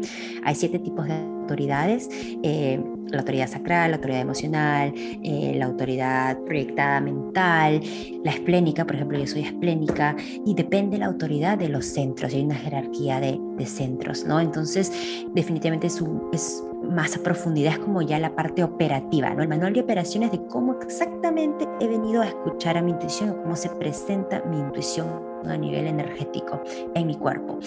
[0.44, 2.08] Hay siete tipos de autoridades.
[2.42, 2.80] Eh,
[3.10, 7.80] la autoridad sacral, la autoridad emocional, eh, la autoridad proyectada mental,
[8.24, 12.44] la esplénica, por ejemplo, yo soy esplénica, y depende la autoridad de los centros, hay
[12.44, 14.38] una jerarquía de, centros, ¿no?
[14.38, 14.92] Entonces,
[15.34, 16.00] definitivamente es,
[16.32, 19.42] es más a profundidad, es como ya la parte operativa, ¿no?
[19.42, 23.56] El manual de operaciones de cómo exactamente he venido a escuchar a mi intuición, cómo
[23.56, 25.06] se presenta mi intuición
[25.46, 26.60] a nivel energético
[26.94, 27.58] en mi cuerpo.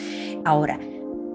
[0.45, 0.79] Ahora,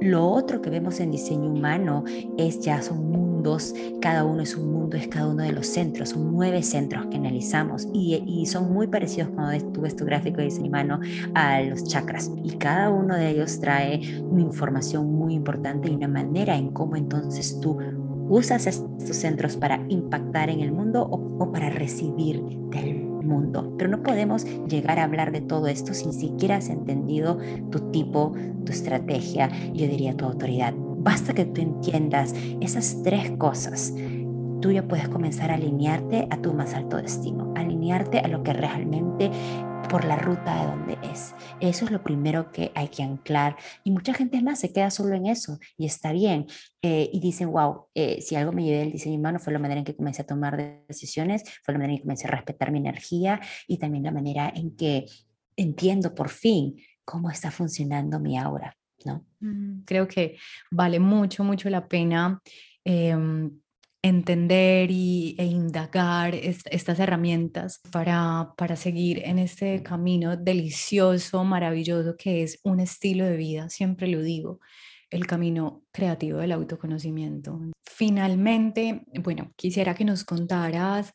[0.01, 2.05] lo otro que vemos en diseño humano
[2.37, 6.11] es ya son mundos, cada uno es un mundo, es cada uno de los centros,
[6.11, 10.45] son nueve centros que analizamos y, son muy parecidos cuando tú ves tu gráfico de
[10.45, 11.01] diseño humano
[11.35, 12.31] a los chakras.
[12.43, 16.97] Y cada uno de ellos trae una información muy importante y una manera en cómo
[16.97, 17.79] entonces tú
[18.29, 23.75] usas estos centros para impactar en el mundo o, o para recibir del mundo.
[23.79, 27.39] Pero no podemos llegar a hablar de todo esto sin siquiera has entendido
[27.71, 28.33] tu tipo,
[28.65, 30.75] tu estrategia, yo diría tu autoridad.
[30.77, 33.95] Basta que tú entiendas esas tres cosas.
[34.61, 38.55] Tú ya puedes comenzar a alinearte a tu más alto destino, alinearte a lo que
[38.55, 39.31] realmente
[39.89, 41.35] por la ruta de donde es.
[41.61, 43.57] Eso es lo primero que hay que anclar.
[43.83, 46.47] Y mucha gente más se queda solo en eso y está bien.
[46.83, 49.79] Eh, y dicen, wow, eh, si algo me llevé del diseño humano fue la manera
[49.79, 52.79] en que comencé a tomar decisiones, fue la manera en que comencé a respetar mi
[52.79, 55.07] energía y también la manera en que
[55.57, 58.77] entiendo por fin cómo está funcionando mi aura.
[59.05, 59.27] ¿no?
[59.41, 60.37] Mm, creo que
[60.71, 62.41] vale mucho, mucho la pena.
[62.85, 63.51] Em,
[64.05, 72.43] entender y, e indagar estas herramientas para, para seguir en este camino delicioso, maravilloso que
[72.43, 74.61] es un estilo de vida, siempre lo digo,
[75.09, 77.59] el camino creativo del autoconocimiento.
[77.83, 81.15] Finalmente, bueno, quisiera que nos contaras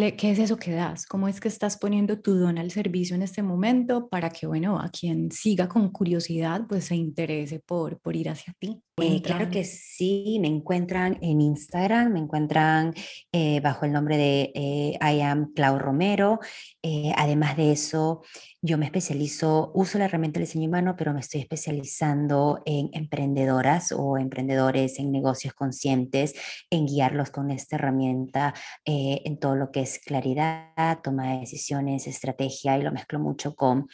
[0.00, 1.06] e, ¿Qué es eso que das?
[1.06, 4.80] ¿Cómo es que estás poniendo tu don al servicio en este momento para que, bueno,
[4.80, 8.80] a quien siga con curiosidad, pues se interese por, por ir hacia ti?
[8.98, 12.94] Eh, claro que sí, me encuentran en Instagram, me encuentran
[13.30, 16.40] eh, bajo el nombre de eh, I am Clau Romero.
[17.14, 18.22] además de eso,
[18.62, 23.92] yo me especializo, uso la herramienta del diseño humano, pero me estoy especializando en emprendedoras
[23.92, 26.32] o emprendedores en negocios conscientes,
[26.70, 28.54] en guiarlos con esta herramienta
[28.86, 33.88] en todo lo que es claridad, toma de decisiones, estrategia, y lo mezclo mucho con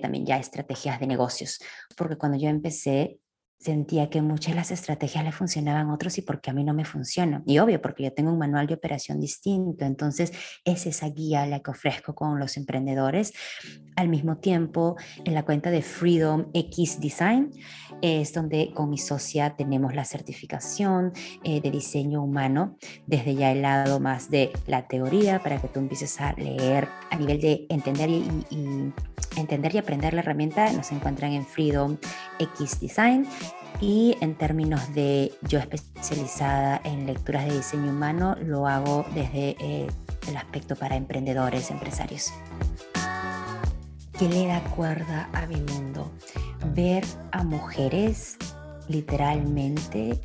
[0.00, 1.60] también ya estrategias de negocios,
[1.96, 3.20] porque cuando yo empecé
[3.64, 6.74] sentía que muchas de las estrategias le funcionaban a otros y porque a mí no
[6.74, 7.42] me funciona.
[7.46, 9.86] Y obvio, porque yo tengo un manual de operación distinto.
[9.86, 10.32] Entonces,
[10.66, 13.32] es esa guía la que ofrezco con los emprendedores.
[13.96, 17.52] Al mismo tiempo, en la cuenta de Freedom X Design,
[18.02, 21.12] es donde con mi socia tenemos la certificación
[21.42, 25.80] eh, de diseño humano, desde ya el lado más de la teoría, para que tú
[25.80, 28.92] empieces a leer a nivel de entender y, y
[29.36, 30.70] entender y aprender la herramienta.
[30.72, 31.96] Nos encuentran en Freedom
[32.38, 33.26] X Design
[33.80, 39.86] y en términos de yo especializada en lecturas de diseño humano, lo hago desde eh,
[40.28, 42.32] el aspecto para emprendedores, empresarios.
[44.18, 46.12] ¿Qué le da cuerda a mi mundo?
[46.72, 48.36] Ver a mujeres
[48.88, 50.20] literalmente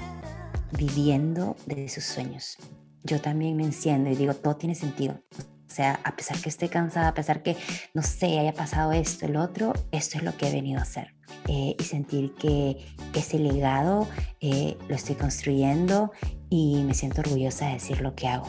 [0.78, 2.58] viviendo de sus sueños.
[3.04, 5.22] Yo también me enciendo y digo, todo tiene sentido.
[5.70, 7.56] O sea, a pesar que esté cansada, a pesar que,
[7.94, 11.16] no sé, haya pasado esto, el otro, esto es lo que he venido a hacer.
[11.48, 12.78] Eh, y sentir que
[13.16, 14.08] ese legado
[14.40, 16.12] eh, lo estoy construyendo
[16.50, 18.46] y me siento orgullosa de decir lo que hago.